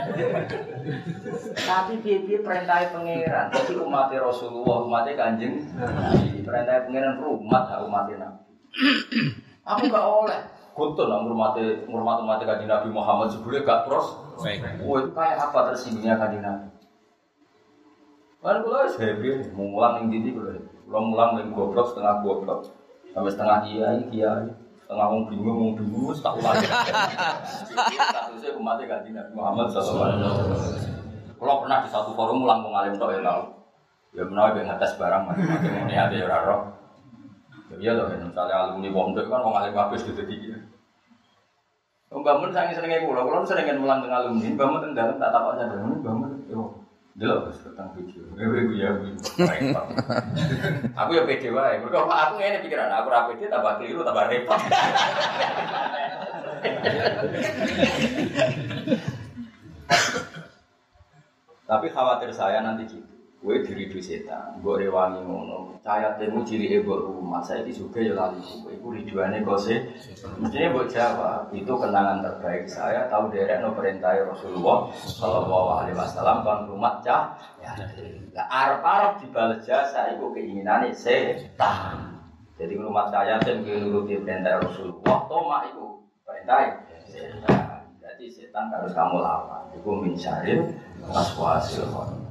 Tapi 1.56 1.92
dia 2.04 2.38
perintah 2.44 2.92
pangeran. 2.92 3.46
Jadi 3.48 3.74
umat 3.80 4.12
Rasulullah, 4.12 4.84
umatnya 4.84 5.16
kanjeng. 5.16 5.56
Perintah 6.44 6.84
pangeran 6.84 7.16
rumah, 7.16 7.64
umatnya 7.80 8.16
Nabi. 8.20 8.44
Aku 9.64 9.82
gak 9.88 10.06
oleh. 10.06 10.40
Kuntun 10.72 11.04
lah 11.04 11.20
ngurmati 11.20 11.84
ngurmati 11.84 12.22
mati 12.24 12.48
kaji 12.48 12.64
Nabi 12.64 12.88
Muhammad 12.88 13.28
sebelumnya 13.28 13.68
gak 13.68 13.80
pros. 13.84 14.08
Baik. 14.40 14.80
Wah 14.80 14.98
itu 15.04 15.10
kayak 15.12 15.36
apa 15.36 15.58
tersinggungnya 15.72 16.16
kaji 16.16 16.38
Nabi. 16.40 16.68
Kan 18.42 18.58
kula 18.64 18.88
wis 18.88 18.96
happy, 18.98 19.52
mulang 19.54 19.92
ning 20.00 20.06
dindi 20.10 20.32
kula. 20.32 20.56
Kula 20.88 21.00
mulang 21.04 21.30
ning 21.36 21.52
goblok 21.52 21.92
setengah 21.92 22.24
goblok. 22.24 22.72
Sampai 23.12 23.32
setengah 23.32 23.58
kiai 23.68 24.00
kiai. 24.08 24.48
Setengah 24.92 25.08
wong 25.08 25.24
bingung 25.32 25.56
wong 25.56 25.72
bingung 25.72 26.12
tak 26.20 26.36
ulang. 26.36 26.52
Statusnya 28.12 28.50
umatnya 28.60 28.84
kaji 28.92 29.16
Nabi 29.16 29.32
Muhammad 29.32 29.72
sallallahu 29.72 30.04
alaihi 30.04 30.20
wasallam. 30.20 30.60
Kula 31.40 31.54
pernah 31.64 31.78
di 31.80 31.88
satu 31.88 32.12
forum 32.12 32.44
mulang 32.44 32.60
wong 32.60 32.76
alim 32.76 33.00
tok 33.00 33.16
ya. 33.16 33.40
Ya 34.12 34.22
menawa 34.28 34.52
ben 34.52 34.68
barang 34.68 35.22
macam-macam 35.24 35.96
ada 35.96 36.12
ya 36.12 36.28
ora 36.28 36.38
roh. 36.44 36.60
Ya 37.72 37.76
iya 37.80 37.90
loh, 37.96 38.12
misalnya 38.12 38.52
alumni 38.52 38.92
pondok 38.92 39.32
kan 39.32 39.40
wong 39.40 39.56
alim 39.56 39.72
kabeh 39.72 39.96
sudah 39.96 40.28
tinggi. 40.28 40.60
Mbak 42.12 42.34
Mun 42.36 42.52
sange 42.52 42.76
senenge 42.76 43.08
kula, 43.08 43.24
kula 43.24 43.48
sering 43.48 43.72
mulang 43.80 44.04
teng 44.04 44.12
alumni, 44.12 44.44
Mbak 44.44 44.66
Mun 44.68 44.80
teng 44.84 44.92
dalem 44.92 45.16
tak 45.16 45.32
takok 45.32 45.56
sadar, 45.56 45.80
Mbak 45.80 46.12
Mun 46.12 46.32
yo 46.52 46.81
delok 47.12 47.52
wis 47.52 47.60
tentang 47.60 47.92
video. 47.92 48.24
Ewe 48.40 48.58
ku 48.68 48.72
ya 48.72 48.96
kuwi. 48.96 49.12
repot. 49.44 49.86
Aku 51.04 51.10
ya 51.12 51.22
pede 51.28 51.52
wae. 51.52 51.76
Mergo 51.84 52.08
aku 52.08 52.40
ngene 52.40 52.64
pikiran, 52.64 52.88
aku 52.88 53.12
ora 53.12 53.28
pede 53.28 53.52
tambah 53.52 53.76
keliru 53.76 54.00
tambah 54.00 54.32
repot. 54.32 54.60
Tapi 61.72 61.88
khawatir 61.88 62.28
saya 62.36 62.60
nanti 62.60 62.84
Gue 63.42 63.58
diri 63.66 63.90
di 63.90 63.98
setan, 63.98 64.62
gue 64.62 64.86
rewangi 64.86 65.26
ngono. 65.26 65.74
Cahaya 65.82 66.14
temu 66.14 66.46
ciri 66.46 66.78
ebo 66.78 66.94
rumah 66.94 67.42
saya 67.42 67.66
juga 67.66 67.98
ya 67.98 68.14
lali 68.14 68.38
gue. 68.38 68.78
Iku 68.78 68.94
riduannya 68.94 69.42
kose. 69.42 69.82
Mestinya 70.38 70.78
buat 70.78 70.86
jawab 70.86 71.50
itu 71.50 71.74
kenangan 71.74 72.22
terbaik 72.22 72.70
saya. 72.70 73.10
Tahu 73.10 73.34
derek 73.34 73.58
no 73.58 73.74
perintah 73.74 74.14
Rasulullah 74.14 74.94
Shallallahu 74.94 75.68
Alaihi 75.74 75.98
Wasallam 75.98 76.46
kan 76.46 76.70
rumah 76.70 77.02
cah. 77.02 77.34
Ya, 77.58 77.74
lah 78.30 78.46
arab 78.46 78.86
arab 78.86 79.12
dibalas 79.18 79.66
jasa. 79.66 80.14
Iku 80.14 80.30
keinginannya 80.30 80.94
setan. 80.94 82.22
Jadi 82.54 82.78
rumah 82.78 83.10
saya 83.10 83.42
tem 83.42 83.66
nuruti 83.66 84.22
perintah 84.22 84.62
Rasulullah. 84.62 85.26
Toma 85.26 85.66
itu 85.66 85.98
perintah. 86.22 86.78
Jadi 87.98 88.24
setan 88.30 88.70
harus 88.70 88.94
kamu 88.94 89.18
lawan. 89.18 89.66
Iku 89.74 89.98
minsyaril 89.98 90.78
waswasil 91.10 91.90
khatim. 91.90 92.21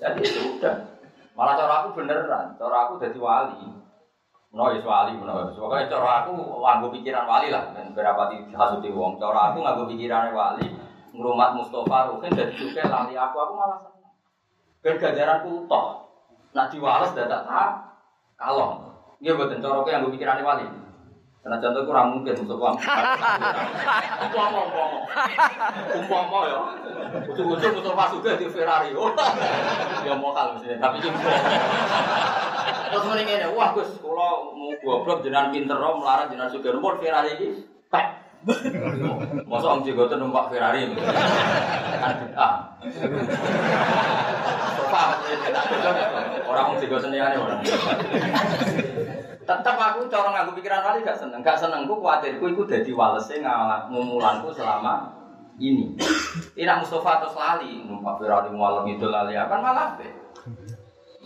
Jadi 0.00 0.20
itu 0.24 0.40
udah. 0.56 0.76
Malah 1.36 1.54
cara 1.60 1.74
aku 1.84 2.00
beneran, 2.00 2.56
cara 2.56 2.76
aku 2.88 2.96
jadi 2.96 3.20
wali. 3.20 3.68
Menawa 4.50 4.74
wali, 4.82 5.12
menawa 5.14 5.46
Pokoknya 5.54 5.86
cara 5.86 6.26
aku 6.26 6.34
nganggo 6.34 6.88
pikiran 6.90 7.28
wali 7.28 7.52
lah. 7.52 7.70
Dan 7.70 7.94
berapa 7.94 8.32
di 8.32 8.50
hasuti 8.50 8.90
wong. 8.90 9.20
Cara 9.20 9.52
aku 9.52 9.62
nganggo 9.62 9.84
pikiran 9.86 10.32
wali. 10.34 10.66
Ngrumat 11.14 11.54
Mustafa 11.54 12.10
Rukin 12.10 12.32
dan 12.34 12.48
juga 12.54 12.82
lali 12.88 13.14
aku, 13.14 13.36
aku 13.36 13.52
malah 13.54 13.78
seneng. 13.82 14.14
Ben 14.80 14.96
ganjaranku 14.96 15.68
toh. 15.68 15.86
Nak 16.50 16.66
diwales 16.72 17.14
dadak 17.14 17.46
tak 17.46 17.70
kalong. 18.34 18.90
Iya 19.20 19.36
betul, 19.36 19.60
cara 19.60 19.84
aku 19.84 19.90
yang 19.92 20.08
pikiran 20.08 20.42
wali. 20.42 20.66
Karena 21.40 21.56
contoh 21.56 21.82
kurang 21.88 22.20
mungkin 22.20 22.36
untuk 22.36 22.60
uang. 22.60 22.76
Umpama, 24.28 24.60
umpama, 24.68 24.98
umpama 25.96 26.38
ya. 26.44 26.60
Ujung-ujung 27.32 27.80
untuk 27.80 27.96
masuk 27.96 28.20
ke 28.20 28.44
di 28.44 28.46
Ferrari. 28.52 28.92
Oh, 28.92 29.08
ya 30.06 30.12
mau 30.20 30.36
kalau 30.36 30.60
mesti. 30.60 30.76
Tapi 30.76 31.00
ini 31.00 31.08
terus 32.90 33.06
mending 33.06 33.28
ini, 33.30 33.46
wah 33.56 33.72
Gus, 33.72 33.96
kalau 34.02 34.52
mau 34.52 34.74
goblok 34.84 35.24
jenengan 35.24 35.48
pinter, 35.48 35.78
melarang 35.78 36.28
jenengan 36.28 36.52
suka 36.52 36.76
nomor 36.76 37.00
Ferrari 37.00 37.40
ini, 37.40 37.64
pek. 37.88 38.20
Masa 39.44 39.76
om 39.76 39.84
Jigoten 39.84 40.16
numpak 40.16 40.48
Ferrari 40.48 40.88
kan 42.00 42.12
bid'ah. 42.24 42.52
Sofa, 44.80 45.02
orang 46.48 46.64
om 46.72 46.76
Jigoten 46.80 47.12
ini 47.12 47.36
orang. 47.36 47.60
Tetap 49.50 49.74
aku 49.74 50.06
cara 50.06 50.30
nganggo 50.30 50.54
pikiran 50.54 50.78
kali 50.78 51.02
gak 51.02 51.18
seneng, 51.18 51.42
gak 51.42 51.58
seneng 51.58 51.90
ku 51.90 51.98
kuatirku 51.98 52.54
iku 52.54 52.62
dadi 52.70 52.94
walese 52.94 53.42
ngumulanku 53.90 54.54
selama 54.54 55.10
ini. 55.58 55.98
Tidak 56.54 56.78
Mustafa 56.78 57.18
terus 57.18 57.34
lali, 57.34 57.82
numpak 57.82 58.22
Ferrari 58.22 58.54
malam 58.54 58.86
itu 58.86 59.10
lali 59.10 59.34
apa 59.34 59.58
malah 59.58 59.98
be. 59.98 60.06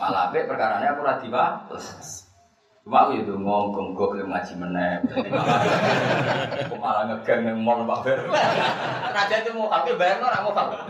Malah 0.01 0.33
be 0.33 0.41
perkara 0.49 0.81
aku 0.81 1.05
ora 1.05 1.21
diwales. 1.21 2.25
Cuma 2.85 3.09
aku 3.09 3.17
itu 3.17 3.33
ngomong 3.33 3.97
gue 3.97 4.07
belum 4.13 4.29
ngaji 4.33 4.55
meneh. 4.61 5.05
Aku 6.65 6.77
malah 6.81 7.05
ngegeng 7.09 7.45
yang 7.45 7.61
mau 7.61 7.81
Pak 7.81 8.09
Ber. 8.09 8.29
Raja 9.13 9.37
itu 9.41 9.53
mau 9.57 9.73
tapi 9.73 9.97
bayar 10.01 10.21
orang 10.21 10.45
mau 10.45 10.53
kalau. 10.53 10.81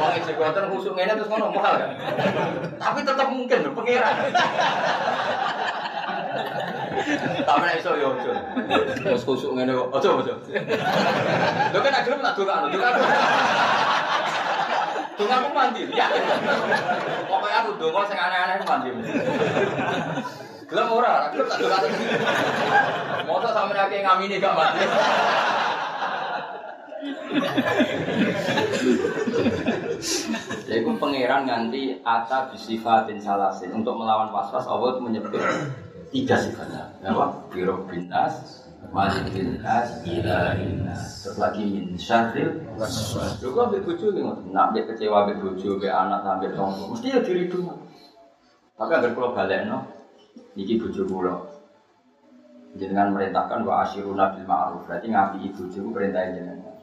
Mau 0.00 0.12
isi 0.16 0.32
kuatan 0.36 0.68
khusuk 0.72 0.96
ini 0.96 1.12
terus 1.12 1.28
ngono 1.28 1.52
mau 1.52 1.64
kan. 1.64 1.92
Tapi 2.76 3.04
tetap 3.04 3.28
mungkin 3.32 3.72
pengiran. 3.72 4.16
Tapi 7.46 7.62
nek 7.64 7.78
iso 7.80 7.90
yo 7.96 8.14
ojo. 8.14 8.32
Terus 9.00 9.22
khusuk 9.24 9.52
ngene 9.56 9.72
kok. 9.72 9.88
Ojo 9.98 10.08
ojo. 10.22 10.34
Lho 11.72 11.78
kan 11.80 11.94
tak 11.94 12.04
donga 12.08 12.54
anu, 12.60 12.66
donga. 12.70 12.88
Donga 15.18 15.34
aku 15.42 15.48
mandi, 15.50 15.82
ya. 15.90 16.06
Pokoknya 17.26 17.58
aku 17.66 17.70
donga 17.82 18.00
sing 18.06 18.18
aneh-aneh 18.18 18.62
mandi. 18.62 18.88
Gelem 20.68 20.88
ora, 20.92 21.32
gelem 21.34 21.46
tak 21.48 21.58
donga. 21.58 21.78
Mosok 23.26 23.52
sampe 23.56 23.74
akeh 23.74 24.04
ngamini 24.04 24.38
gak 24.38 24.54
mandi. 24.54 24.84
Jadi 30.68 30.84
pangeran 30.84 31.42
nganti 31.48 32.04
ata 32.06 32.52
bisifatin 32.52 33.18
salasin 33.18 33.74
untuk 33.74 33.98
melawan 33.98 34.30
waswas 34.30 34.68
Allah 34.68 35.00
menyebut 35.02 35.40
tiga 36.08 36.36
sifatnya. 36.40 36.88
Apa? 37.04 37.48
Biro 37.52 37.84
binas, 37.88 38.64
malik 38.92 39.28
binas, 39.32 40.00
ilahinas. 40.04 41.24
Terus 41.24 41.36
lagi 41.36 41.62
min 41.68 41.96
syarril 41.96 42.64
waswas. 42.76 43.40
Lu 43.44 43.52
kok 43.52 43.70
ambil 43.72 43.84
bojo 43.84 44.06
nih, 44.12 44.22
nak 44.52 44.72
ambil 44.72 44.84
kecewa 44.92 45.16
ambil 45.24 45.36
bojo, 45.44 45.68
ambil 45.76 45.92
anak, 45.92 46.20
ambil 46.24 46.50
tonggo, 46.56 46.84
mesti 46.92 47.06
ya 47.12 47.20
diri 47.20 47.48
dulu. 47.48 47.72
Tapi 48.78 48.92
agar 48.94 49.10
kalau 49.10 49.34
balik 49.34 49.60
no, 49.66 49.78
iki 50.54 50.78
bojo 50.78 51.02
kula. 51.04 51.34
Jenengan 52.78 53.16
merintahkan 53.16 53.64
wa 53.64 53.82
asyiruna 53.82 54.36
bil 54.36 54.44
ma'ruf. 54.44 54.84
Berarti 54.86 55.08
ngapi 55.08 55.36
ibu 55.50 55.66
bojo 55.66 55.78
perintah 55.90 56.30
jenengan. 56.30 56.76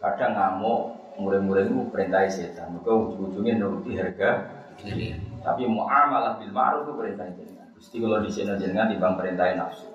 Kadang 0.00 0.32
ngamuk, 0.32 0.80
murid-murid 1.20 1.68
itu 1.68 1.82
perintah 1.92 2.24
setan. 2.30 2.78
Maka 2.78 2.88
ujung-ujungnya 2.88 3.60
nuruti 3.60 4.00
harga 4.00 4.48
diri. 4.80 5.12
Tapi 5.44 5.68
muamalah 5.68 6.40
bil 6.40 6.54
ma'ruf 6.54 6.88
itu 6.88 6.92
perintah 6.96 7.26
jenengan. 7.36 7.69
Gusti 7.80 7.96
kalau 7.96 8.20
di 8.20 8.28
sini 8.28 8.52
jenengan 8.60 8.92
timbang 8.92 9.16
perintah 9.16 9.56
nafsu. 9.56 9.88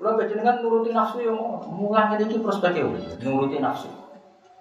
Kalau 0.00 0.16
jenengan 0.24 0.64
nuruti 0.64 0.96
nafsu 0.96 1.20
yang 1.20 1.36
mulang 1.68 2.16
ini 2.16 2.40
prospeknya 2.40 2.88
nuruti 3.20 3.60
nafsu. 3.60 3.92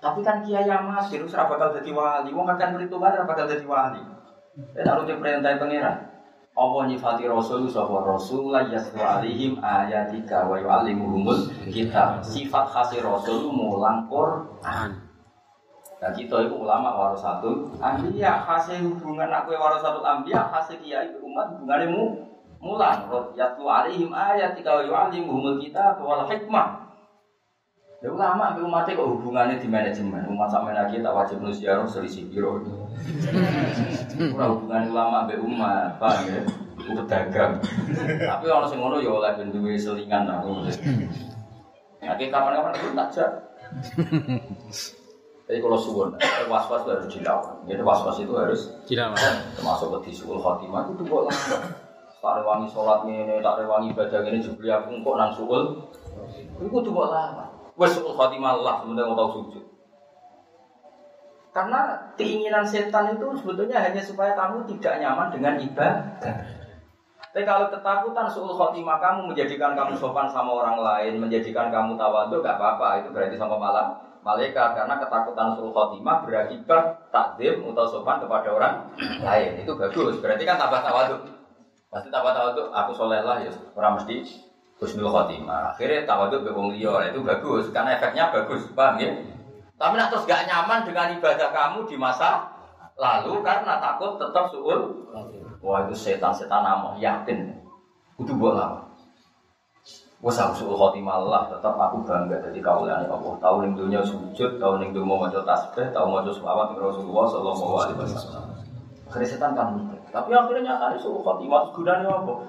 Tapi 0.04 0.20
kan 0.20 0.44
kiai 0.44 0.68
yang 0.68 0.84
masih 0.84 1.24
terus 1.24 1.32
bakal 1.32 1.72
jadi 1.72 1.96
wali. 1.96 2.36
Wong 2.36 2.44
akan 2.44 2.76
beritobat 2.76 3.24
bakal 3.24 3.48
jadi 3.48 3.64
wali. 3.64 4.04
Dan 4.76 4.84
nuruti 4.84 5.16
perintah 5.16 5.56
pangeran. 5.56 6.12
Apa 6.56 6.88
nyifati 6.92 7.24
Rasul 7.24 7.72
sapa 7.72 8.04
Rasul 8.04 8.52
la 8.52 8.68
yaslu 8.68 9.00
alaihim 9.00 9.56
ayatika 9.64 10.44
wa 10.44 10.60
yu'allimuhumul 10.60 11.72
kitab. 11.72 12.20
Sifat 12.20 12.68
khas 12.68 12.92
Rasul 13.00 13.48
mulang 13.48 14.12
Quran. 14.12 15.05
Nah 15.96 16.12
kita 16.12 16.36
itu 16.44 16.56
ulama 16.60 16.92
warasatul 16.92 17.72
anbiya 17.80 18.44
khasnya 18.44 18.84
hubungan 18.84 19.32
aku 19.32 19.56
warasatul 19.56 20.04
anbiya 20.04 20.44
khasnya 20.52 20.76
kiai 20.84 21.10
umat 21.24 21.56
hubungannya 21.56 21.88
mu 21.88 22.04
mulang 22.60 23.08
yatlu 23.38 23.64
alaihim 23.64 24.12
ayatika 24.12 24.76
wa 24.76 24.84
yu'allimuhumul 24.84 25.58
kitab 25.62 26.02
wal 26.04 26.28
hikmah. 26.28 26.84
Ya 28.04 28.12
ulama 28.12 28.54
ambil 28.54 28.68
umatnya 28.70 29.00
kok 29.00 29.08
hubungannya 29.18 29.56
di 29.58 29.68
manajemen 29.72 30.28
umat 30.30 30.52
sama 30.52 30.76
kita 30.92 31.10
wajib 31.10 31.42
nusiaro 31.42 31.88
selisih 31.88 32.28
biro. 32.28 32.60
Kurang 34.14 34.62
hubungan 34.62 34.92
ulama 34.92 35.26
ambil 35.26 35.40
umat, 35.42 35.96
paham 35.98 36.28
ya? 36.28 36.42
Itu 36.76 36.92
pedagang. 36.92 37.58
Tapi 38.20 38.46
orang 38.46 38.68
sing 38.68 38.84
ya 38.84 39.10
oleh 39.10 39.32
ben 39.40 39.50
duwe 39.50 39.80
selingan 39.80 40.28
aku. 40.28 40.70
Ya 42.04 42.14
kapan-kapan 42.14 42.76
aku 42.78 42.88
tak. 42.94 43.32
Jadi 45.46 45.62
kalau 45.62 45.78
suwon, 45.78 46.10
was-was 46.50 46.82
itu 46.82 46.90
harus 46.90 47.10
dilawan. 47.14 47.56
Jadi 47.70 47.82
was-was 47.86 48.18
itu 48.18 48.34
harus 48.34 48.62
dilawan. 48.90 49.34
Termasuk 49.54 49.88
ke 49.94 50.10
disul 50.10 50.42
khotimah 50.42 50.90
itu 50.90 51.06
tuh 51.06 51.22
lah. 51.22 51.38
Tak 52.18 52.42
rewangi 52.42 52.66
sholat 52.74 53.06
ini, 53.06 53.38
tak 53.46 53.62
rewangi 53.62 53.94
ibadah 53.94 54.26
ini, 54.26 54.42
jubli 54.42 54.74
aku 54.74 54.98
kok 55.06 55.16
nang 55.22 55.30
suul. 55.38 55.86
Itu 56.58 56.78
tuh 56.82 56.98
lah. 56.98 57.46
Wes 57.78 57.94
suul 57.94 58.18
khotimah 58.18 58.58
lah, 58.58 58.82
sebenarnya 58.82 59.06
mau 59.06 59.14
tahu 59.14 59.30
sujud. 59.38 59.66
Karena 61.54 61.94
keinginan 62.18 62.66
setan 62.66 63.14
itu 63.14 63.30
sebetulnya 63.38 63.86
hanya 63.86 64.02
supaya 64.02 64.34
kamu 64.34 64.66
tidak 64.66 64.98
nyaman 64.98 65.30
dengan 65.30 65.54
ibadah. 65.62 66.42
Tapi 67.22 67.46
kalau 67.46 67.70
ketakutan 67.70 68.26
suul 68.26 68.50
khotimah 68.50 68.98
kamu 68.98 69.30
menjadikan 69.30 69.78
kamu 69.78 69.94
sopan 69.94 70.26
sama 70.26 70.66
orang 70.66 70.82
lain, 70.82 71.22
menjadikan 71.22 71.70
kamu 71.70 71.94
tawadhu 71.94 72.42
gak 72.42 72.58
apa-apa, 72.58 73.06
itu 73.06 73.14
berarti 73.14 73.38
sama 73.38 73.62
malam 73.62 74.15
malaikat 74.26 74.74
karena 74.74 74.98
ketakutan 74.98 75.54
suul 75.54 75.70
khotimah 75.70 76.26
berakibat 76.26 77.14
takdim 77.14 77.62
atau 77.62 77.86
sopan 77.86 78.18
kepada 78.18 78.50
orang 78.50 78.90
lain. 79.22 79.62
Itu 79.62 79.78
bagus, 79.78 80.18
berarti 80.18 80.42
kan 80.50 80.58
tambah 80.58 80.82
tawadhu. 80.82 81.30
Pasti 81.94 82.10
tambah 82.10 82.34
tawadhu, 82.34 82.74
aku 82.74 82.92
soleh 82.98 83.22
lah 83.22 83.38
ya, 83.38 83.54
orang 83.78 84.02
mesti 84.02 84.26
husnul 84.82 85.14
khotimah. 85.14 85.78
Akhirnya 85.78 86.10
tawadhu 86.10 86.42
be 86.42 86.50
wong 86.50 86.74
liya, 86.74 87.14
itu 87.14 87.22
bagus 87.22 87.70
karena 87.70 88.02
efeknya 88.02 88.34
bagus, 88.34 88.66
paham 88.74 88.98
ya? 88.98 89.14
Tapi 89.78 89.94
nak 89.94 90.10
terus 90.10 90.26
gak 90.26 90.50
nyaman 90.50 90.88
dengan 90.90 91.14
ibadah 91.14 91.50
kamu 91.54 91.86
di 91.86 91.96
masa 92.00 92.50
lalu 92.96 93.44
karena 93.44 93.78
takut 93.78 94.16
tetap 94.16 94.48
suul 94.48 95.04
Wah 95.66 95.90
itu 95.90 95.98
setan-setan 95.98 96.62
nama 96.62 96.94
yakin. 97.02 97.58
Itu 98.22 98.38
buat 98.38 98.54
lama. 98.54 98.95
Wes 100.26 100.42
aku 100.42 100.58
suul 100.58 100.74
khotimah 100.74 101.22
Allah 101.22 101.46
tetap 101.54 101.78
aku 101.78 102.02
bangga 102.02 102.42
jadi 102.42 102.58
kaulan 102.58 103.06
Allah. 103.06 103.38
Tahu 103.38 103.56
ning 103.62 103.78
dunia 103.78 104.02
sujud, 104.02 104.58
tahu 104.58 104.82
ning 104.82 104.90
dunia 104.90 105.06
mau 105.06 105.30
tasbih, 105.30 105.86
tahu 105.94 106.06
mau 106.10 106.26
selawat 106.26 106.74
ning 106.74 106.82
Rasulullah 106.82 107.30
sallallahu 107.30 107.74
alaihi 107.78 107.98
wasallam. 108.02 108.50
Akhirnya 109.06 109.28
setan 109.30 109.54
kan 109.54 109.78
Tapi 110.10 110.34
akhirnya 110.34 110.74
nyata 110.74 110.98
suul 110.98 111.22
khotimah 111.22 111.70
gunanya 111.70 112.10
apa? 112.10 112.42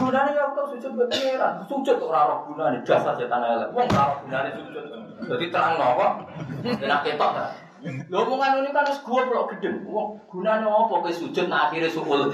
Gunanya 0.00 0.32
ya 0.32 0.48
aku 0.48 0.64
sujud 0.72 0.96
ke 0.96 1.04
pangeran. 1.12 1.60
Sujud 1.68 2.00
kok 2.00 2.08
ora 2.08 2.24
roh 2.24 2.38
gunane 2.48 2.80
dasar 2.88 3.12
setan 3.12 3.44
elek. 3.44 3.68
Wong 3.76 3.84
ora 3.92 4.16
gunane 4.24 4.48
sujud. 4.56 4.84
Jadi 5.28 5.44
terang 5.52 5.76
napa? 5.76 6.24
Enak 6.64 7.04
ketok 7.04 7.30
ta. 7.36 7.44
Lho 7.80 8.16
omongan 8.28 8.60
ini 8.60 8.70
kan 8.76 8.84
wis 8.84 9.00
goblok 9.00 9.56
gedeng. 9.56 9.88
Wong 9.88 10.20
gunane 10.28 10.68
apa 10.68 10.94
kowe 11.00 11.12
sujud 11.12 11.48
nak 11.48 11.72
akhire 11.72 11.88
suul. 11.88 12.28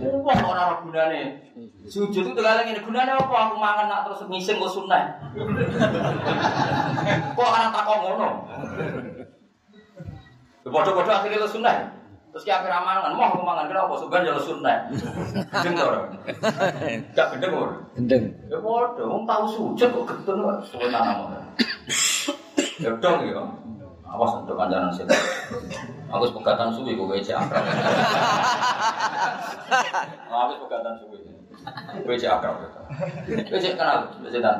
Wong 0.00 0.24
ora 0.24 0.72
ora 0.72 0.74
gunane. 0.80 1.44
Sujud 1.84 2.24
itu 2.24 2.32
tegal 2.32 2.64
ngene 2.64 2.80
gunane 2.80 3.12
apa 3.12 3.34
aku 3.52 3.56
mangan 3.60 3.86
nak 3.92 4.02
terus 4.08 4.24
ngising 4.24 4.56
kok 4.56 4.72
sunah. 4.72 5.02
Kok 7.36 7.50
ana 7.52 7.68
takon 7.68 7.98
ngono. 8.00 8.28
Bodoh-bodoh 10.68 11.12
akhirnya 11.12 11.40
lo 11.40 11.48
sunah. 11.48 11.76
Terus 12.28 12.44
kayak 12.44 12.60
akhir 12.60 12.84
mangan, 12.84 13.16
mau 13.16 13.24
aku 13.32 13.40
mangan 13.40 13.72
kenapa? 13.72 13.96
Sebenarnya 13.96 14.36
lo 14.36 14.42
sunah. 14.44 14.76
Gendeng 15.64 15.80
ora? 15.80 16.00
Gak 17.16 17.26
gendeng 17.32 17.52
ora? 17.56 17.76
Gendeng. 17.96 18.24
Ya 18.52 18.60
bodoh, 18.60 19.04
wong 19.08 19.24
tahu 19.24 19.44
sujud 19.48 19.88
kok 19.88 20.04
gendeng 20.12 20.44
kok 20.44 20.88
tanam. 20.92 21.40
Ya 22.78 22.92
dong 23.00 23.24
ya. 23.26 23.42
Awas 24.08 24.40
untuk 24.40 24.56
kanjaran 24.56 24.88
sih. 24.88 25.04
Aku 26.08 26.24
pegatan 26.40 26.72
suwi 26.72 26.96
gue 26.96 27.04
WC 27.04 27.36
akrab. 27.36 27.60
Aku 30.32 30.52
pegatan 30.64 30.94
suwi. 30.96 31.20
WC 32.08 32.24
akrab. 32.24 32.56
WC 33.28 33.76
kenal 33.76 34.08
setan. 34.24 34.56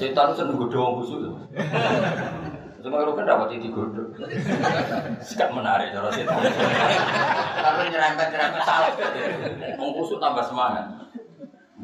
Setan 0.00 0.32
itu 0.32 0.34
seneng 0.40 0.56
godong 0.56 1.04
busuk. 1.04 1.20
Cuma 2.80 3.02
kalau 3.02 3.12
kan 3.12 3.28
dapat 3.28 3.60
itu 3.60 3.68
godong. 3.68 4.08
Sekat 5.20 5.52
menarik 5.52 5.92
cara 5.92 6.08
setan. 6.08 6.40
Karena 7.60 7.82
nyerempet 7.92 8.26
nyerempet 8.32 8.62
salah. 8.64 8.96
Mau 9.76 9.92
busuk 9.92 10.16
tambah 10.16 10.44
semangat. 10.48 10.88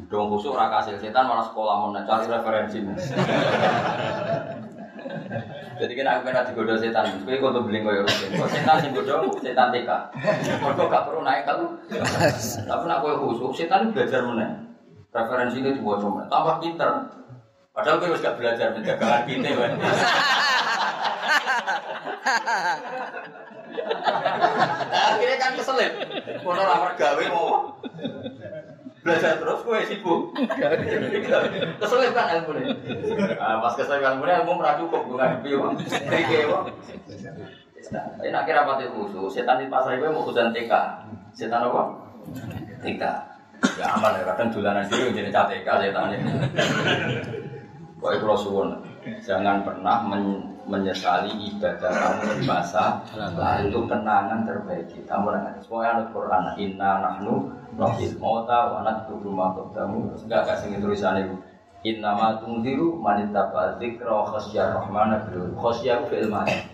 Dong 0.09 0.33
busuk 0.33 0.57
raka 0.57 0.81
hasil 0.81 0.97
setan 0.97 1.29
malah 1.29 1.45
sekolah 1.45 1.73
mau 1.77 1.93
cari 1.93 2.25
referensi. 2.25 2.81
Jadi 5.73 5.93
kan 5.97 6.05
aku 6.05 6.21
pernah 6.29 6.43
digodoh 6.45 6.77
setan, 6.77 7.05
gue 7.25 7.41
kok 7.41 7.53
beli 7.65 7.79
koyo. 7.81 8.05
Kok 8.05 8.49
setan 8.49 8.77
sing 8.81 8.91
godoh, 8.93 9.33
setan 9.41 9.73
TK. 9.73 9.89
Kok 10.61 10.87
gak 10.89 11.05
perlu 11.09 11.21
naik 11.25 11.43
kalau. 11.49 11.73
Tapi 12.69 12.83
nak 12.85 13.01
koyo 13.01 13.15
khusus, 13.21 13.65
setan 13.65 13.89
belajar 13.89 14.21
mana? 14.25 14.63
Referensi 15.13 15.61
ini 15.61 15.77
dibuat 15.77 16.01
cuma, 16.01 16.25
tambah 16.25 16.57
pinter. 16.57 16.89
Padahal 17.73 18.01
gue 18.01 18.17
gak 18.21 18.37
belajar 18.37 18.73
menjaga 18.73 19.25
kita 19.25 19.49
kan. 19.53 19.71
Akhirnya 24.93 25.37
kan 25.41 25.51
keselip. 25.57 25.93
Kono 26.45 26.63
lamar 26.65 26.93
gawe 26.97 27.23
mau 27.33 27.73
belajar 29.03 29.35
terus 29.35 29.59
gue 29.67 29.79
sibuk. 29.83 30.31
Keselip 31.77 32.11
kan 32.15 32.39
ilmu 32.39 32.51
ini. 32.55 32.71
Ah, 33.35 33.59
pas 33.59 33.75
keselip 33.75 33.99
ilmu 33.99 34.23
ini 34.23 34.33
ilmu 34.41 34.51
merah 34.55 34.79
cukup 34.79 35.03
gue 35.05 35.19
ngadepi 35.19 35.49
uang. 35.59 35.73
Trike 35.83 36.47
uang. 36.47 36.65
Tapi 37.83 38.27
nak 38.31 38.47
kira 38.47 38.63
pati 38.63 38.87
khusus, 38.87 39.35
setan 39.35 39.59
di 39.59 39.67
pasar 39.67 39.99
gue 39.99 40.07
mau 40.07 40.23
khusus 40.23 40.39
TK. 40.55 40.73
Setan 41.35 41.67
apa? 41.67 41.83
TK. 42.79 43.03
Ya 43.79 43.87
aman 43.95 44.19
ya, 44.19 44.23
kadang 44.31 44.49
dolanan 44.55 44.87
diri 44.87 45.11
jadi 45.11 45.31
TK 45.35 45.67
setan 45.67 46.15
ini. 46.15 46.31
Kok 47.99 48.11
itu 48.15 48.25
Rasulullah, 48.27 48.79
jangan 49.23 49.63
pernah 49.67 50.03
men 50.07 50.52
menyesali 50.63 51.31
ibadah 51.51 51.91
kamu 51.91 52.23
di 52.39 52.43
masa 52.47 53.03
lalu 53.13 53.67
itu 53.71 53.79
kenangan 53.87 54.47
terbaik 54.47 54.87
kita. 54.91 55.15
Menangan 55.19 55.59
semua 55.59 55.81
yang 55.87 55.99
Quran 56.15 56.43
inna 56.55 56.91
nahnu 57.03 57.51
nafil 57.75 58.13
mauta 58.19 58.71
wa 58.71 58.79
natbu 58.83 59.27
ma 59.27 59.51
qaddamu. 59.55 60.15
Enggak 60.23 60.47
kasih 60.47 60.79
tulisan 60.79 61.19
itu. 61.19 61.35
Inna 61.83 62.15
ma 62.15 62.27
tungdiru 62.39 62.95
manita 62.95 63.51
dzikra 63.75 64.11
wa 64.11 64.25
khasyar 64.31 64.79
rahmana 64.79 65.27
bil 65.27 65.51
khasyar 65.59 66.07
fil 66.07 66.31
ma'ad 66.31 66.71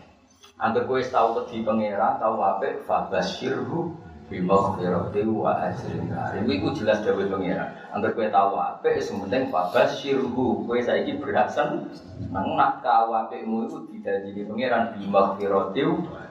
Angger 0.59 0.83
kowe 0.91 0.99
tau 0.99 1.39
wedi 1.39 1.63
pangeran, 1.63 2.19
tau 2.19 2.35
apik, 2.43 2.83
fabasyirhu 2.83 3.95
bimaghfirati 4.29 5.25
wa 5.25 5.57
ajrin 5.67 6.07
karim. 6.07 6.45
Iku 6.45 6.71
jelas 6.77 7.01
dawuh 7.01 7.25
pangeran. 7.25 7.73
Angger 7.89 8.13
kowe 8.13 8.29
tau 8.29 8.53
apik, 8.55 9.01
sementing 9.01 9.49
fabasyirhu. 9.49 10.69
Kowe 10.69 10.79
saiki 10.79 11.17
berhasil 11.17 11.89
nang 12.29 12.53
nak 12.53 12.85
tau 12.85 13.09
apikmu 13.11 13.65
iku 13.65 13.77
didadi 13.89 14.45
pangeran 14.45 14.95
bimaghfirati 15.01 15.81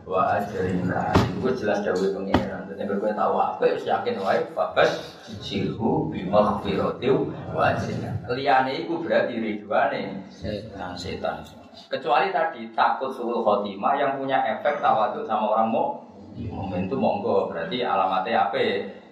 wa 0.06 0.38
ajrin 0.38 0.86
karim. 0.86 1.28
Iku 1.42 1.48
jelas 1.58 1.82
dawuh 1.82 2.14
pangeran. 2.14 2.70
Dadi 2.70 2.80
angger 2.86 3.12
tau 3.18 3.34
apik, 3.34 3.76
wis 3.76 3.84
yakin 3.84 4.22
wae 4.22 4.40
fabasyirhu 4.54 6.14
bimaghfirati 6.14 7.06
wa 7.50 7.62
ajrin 7.74 7.98
karim. 8.00 8.30
Liyane 8.30 8.72
iku 8.86 9.02
berarti 9.02 9.34
ridwane 9.36 10.22
setan 10.30 10.94
setan. 10.94 11.42
Kecuali 11.86 12.34
tadi 12.34 12.74
takut 12.74 13.14
suul 13.14 13.46
khotimah 13.46 13.94
yang 13.94 14.18
punya 14.18 14.42
efek 14.42 14.82
tawaduk 14.82 15.22
sama 15.22 15.54
orang 15.54 15.70
mau 15.70 16.07
momen 16.46 16.86
itu 16.86 16.94
monggo 16.94 17.50
berarti 17.50 17.82
alamatnya 17.82 18.46
apa 18.46 18.62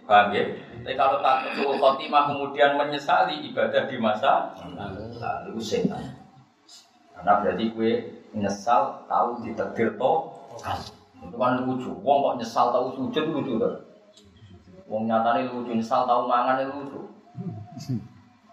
paham 0.07 0.31
ya? 0.31 0.47
Tapi 0.87 0.95
kalau 0.95 1.19
takut 1.19 1.75
khotimah 1.83 2.31
kemudian 2.31 2.79
menyesali 2.79 3.43
ibadah 3.51 3.91
di 3.91 3.99
masa 3.99 4.55
lalu 5.19 5.59
setan. 5.59 6.15
Karena 7.11 7.43
berarti 7.43 7.75
gue 7.75 7.93
nyesal 8.39 9.03
tahu 9.11 9.43
ditakdir 9.43 9.99
toh 9.99 10.31
itu 11.27 11.35
kan 11.35 11.59
lucu. 11.67 11.91
Wong 12.07 12.19
kok 12.23 12.35
nyesal 12.39 12.71
tahu 12.71 12.87
sujud 12.95 13.25
lucu 13.35 13.59
kan? 13.59 13.75
Wong 14.87 15.11
nyatane 15.11 15.51
lucu 15.51 15.75
nyesal 15.75 16.07
tahu 16.07 16.31
mangan 16.31 16.62
lucu. 16.71 17.03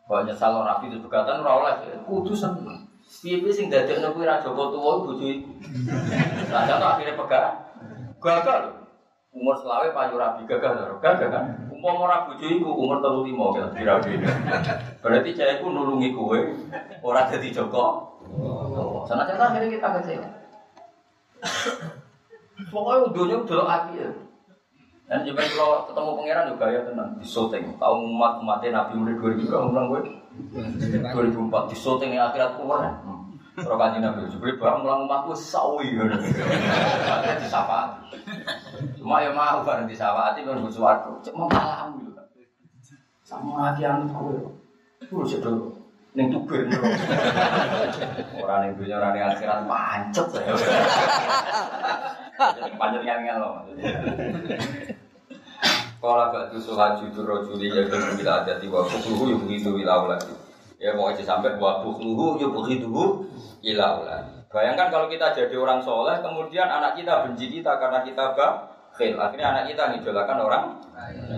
Kok 0.10 0.26
nyesal 0.26 0.52
orang 0.58 0.82
itu 0.90 0.98
berkatan 1.06 1.46
ora 1.46 1.52
oleh 1.62 1.76
kudu 2.08 2.34
seneng. 2.34 2.90
Piye-piye 3.04 3.54
sing 3.54 3.68
dadekno 3.70 4.12
kuwi 4.12 4.28
ra 4.28 4.42
Joko 4.42 4.74
tuwa 4.74 5.00
bojo 5.06 5.28
iku. 5.28 5.52
Lah 6.50 6.66
akhirnya 6.66 7.16
pegang. 7.16 7.63
Gagal. 8.24 8.62
Umur 9.34 9.58
selawe 9.60 9.92
payu 9.92 10.16
rabi 10.16 10.48
gagal 10.48 10.80
lho. 10.80 10.96
Gagal 11.04 11.28
kan. 11.28 11.44
Umpama 11.68 12.08
ora 12.08 12.18
bojo 12.24 12.46
iku 12.48 12.70
umur 12.72 13.04
35 13.04 13.76
kira 13.76 14.00
kira 14.00 14.32
Berarti 15.04 15.36
cah 15.36 15.48
iku 15.60 15.68
nulungi 15.68 16.16
kowe 16.16 16.40
ora 17.04 17.28
dadi 17.28 17.52
Joko. 17.52 18.16
Sana 19.04 19.28
cerita 19.28 19.52
akhirnya 19.52 19.70
kita 19.76 19.88
kecewa. 20.00 20.28
Pokoknya 22.72 23.12
dunia 23.12 23.38
udah 23.44 23.68
api 23.68 23.94
ya. 24.00 24.10
Dan 25.04 25.28
juga 25.28 25.44
kalau 25.52 25.84
ketemu 25.84 26.12
pangeran 26.16 26.46
juga 26.56 26.66
ya 26.72 26.82
tenang 26.88 27.10
di 27.20 27.26
syuting. 27.28 27.76
Tahu 27.76 27.96
umat 28.08 28.40
umatnya 28.40 28.70
Nabi 28.72 28.94
mulai 28.96 29.20
2000 29.20 29.52
berapa 29.52 29.68
ulang 29.68 29.86
gue? 29.92 30.02
2004 31.12 31.70
di 31.70 31.76
syuting 31.76 32.12
yang 32.16 32.32
akhirat 32.32 32.56
keluar. 32.56 33.04
Kalau 33.54 33.78
kaji 33.78 34.02
Nabi 34.02 34.26
sebeli 34.26 34.58
barang 34.58 34.82
ulang 34.82 35.06
umat 35.06 35.30
gue 35.30 35.38
sawi. 35.38 35.94
Akhirnya 35.94 37.38
disafat. 37.38 38.02
Cuma 38.98 39.22
ya 39.22 39.30
mau 39.30 39.62
bareng 39.62 39.86
disafati 39.86 40.42
kan 40.42 40.58
gue 40.58 40.74
suatu. 40.74 41.22
Cuma 41.22 41.46
malam 41.54 42.02
gitu. 42.02 42.18
Sama 43.22 43.70
hati 43.70 43.86
yang 43.86 44.10
gue. 44.10 44.42
Gue 45.06 45.26
sedih. 45.30 45.84
Neng 46.14 46.30
tubir 46.30 46.70
Orang 48.38 48.70
yang 48.70 48.78
dunia 48.78 49.02
orang 49.02 49.18
yang 49.18 49.34
akhirat 49.34 49.66
pancet 49.66 50.30
ya. 50.30 50.54
Pancet 52.78 53.02
yang 53.02 53.42
loh. 53.42 53.66
Kalau 55.98 56.36
gak 56.36 56.54
tuh 56.54 56.62
sholat 56.62 57.02
jujur 57.02 57.26
rojuli 57.26 57.72
ya 57.72 57.88
dan 57.90 58.14
bila 58.14 58.46
ada 58.46 58.62
tiwa 58.62 58.86
bukluhu 58.86 59.34
ya 59.34 59.38
begitu 59.42 59.74
ilaulah. 59.80 60.20
Ya 60.78 60.94
mau 60.94 61.10
aja 61.10 61.24
sampai 61.24 61.58
buat 61.58 61.82
bukluhu 61.82 62.38
ya 62.38 62.52
begitu 62.52 62.92
ilaulah. 63.64 64.22
Bayangkan 64.52 64.94
kalau 64.94 65.08
kita 65.10 65.34
jadi 65.34 65.56
orang 65.58 65.82
soleh, 65.82 66.22
kemudian 66.22 66.70
anak 66.70 66.94
kita 66.94 67.26
benci 67.26 67.50
kita 67.50 67.80
karena 67.82 68.06
kita 68.06 68.36
khil. 68.94 69.18
Akhirnya 69.18 69.48
anak 69.50 69.74
kita 69.74 69.84
ngidolakan 69.90 70.38
orang. 70.46 70.66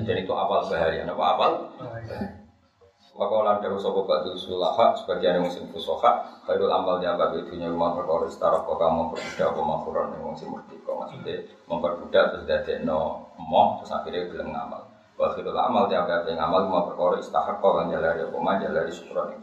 Jadi 0.04 0.28
itu 0.28 0.34
apal 0.36 0.68
bahaya. 0.68 1.08
Apa 1.08 1.24
apal? 1.38 1.52
Wakolan 3.16 3.64
dari 3.64 3.80
sopo 3.80 4.04
batu 4.04 4.36
sulaha 4.36 4.92
sebagian 4.92 5.40
yang 5.40 5.48
musim 5.48 5.72
fusoha 5.72 6.20
amal 6.52 7.00
di 7.00 7.08
abad 7.08 7.32
dunia 7.48 7.72
rumah 7.72 7.96
perkara 7.96 8.28
istaraf 8.28 8.68
kok 8.68 8.76
kamu 8.76 9.08
memperbudak 9.08 9.56
apa 9.56 9.62
mafuran 9.64 10.08
yang 10.20 10.36
musim 10.36 10.52
merdeka 10.52 10.92
Maksudnya 10.92 11.48
memperbudak 11.64 12.26
terus 12.36 12.44
dari 12.44 12.84
no 12.84 13.32
moh 13.40 13.80
terus 13.80 13.96
akhirnya 13.96 14.28
bilang 14.28 14.52
ngamal 14.52 14.84
Wa 15.16 15.32
khairul 15.32 15.56
amal 15.56 15.88
di 15.88 15.96
abad 15.96 16.28
yang 16.28 16.44
amal 16.44 16.68
rumah 16.68 16.92
perkara 16.92 17.16
istahak 17.24 17.64
kok 17.64 17.72
kan 17.72 17.88
jalari 17.88 18.20
apa 18.20 18.36
mah 18.36 18.56
jalari 18.60 18.92
syukuran 18.92 19.40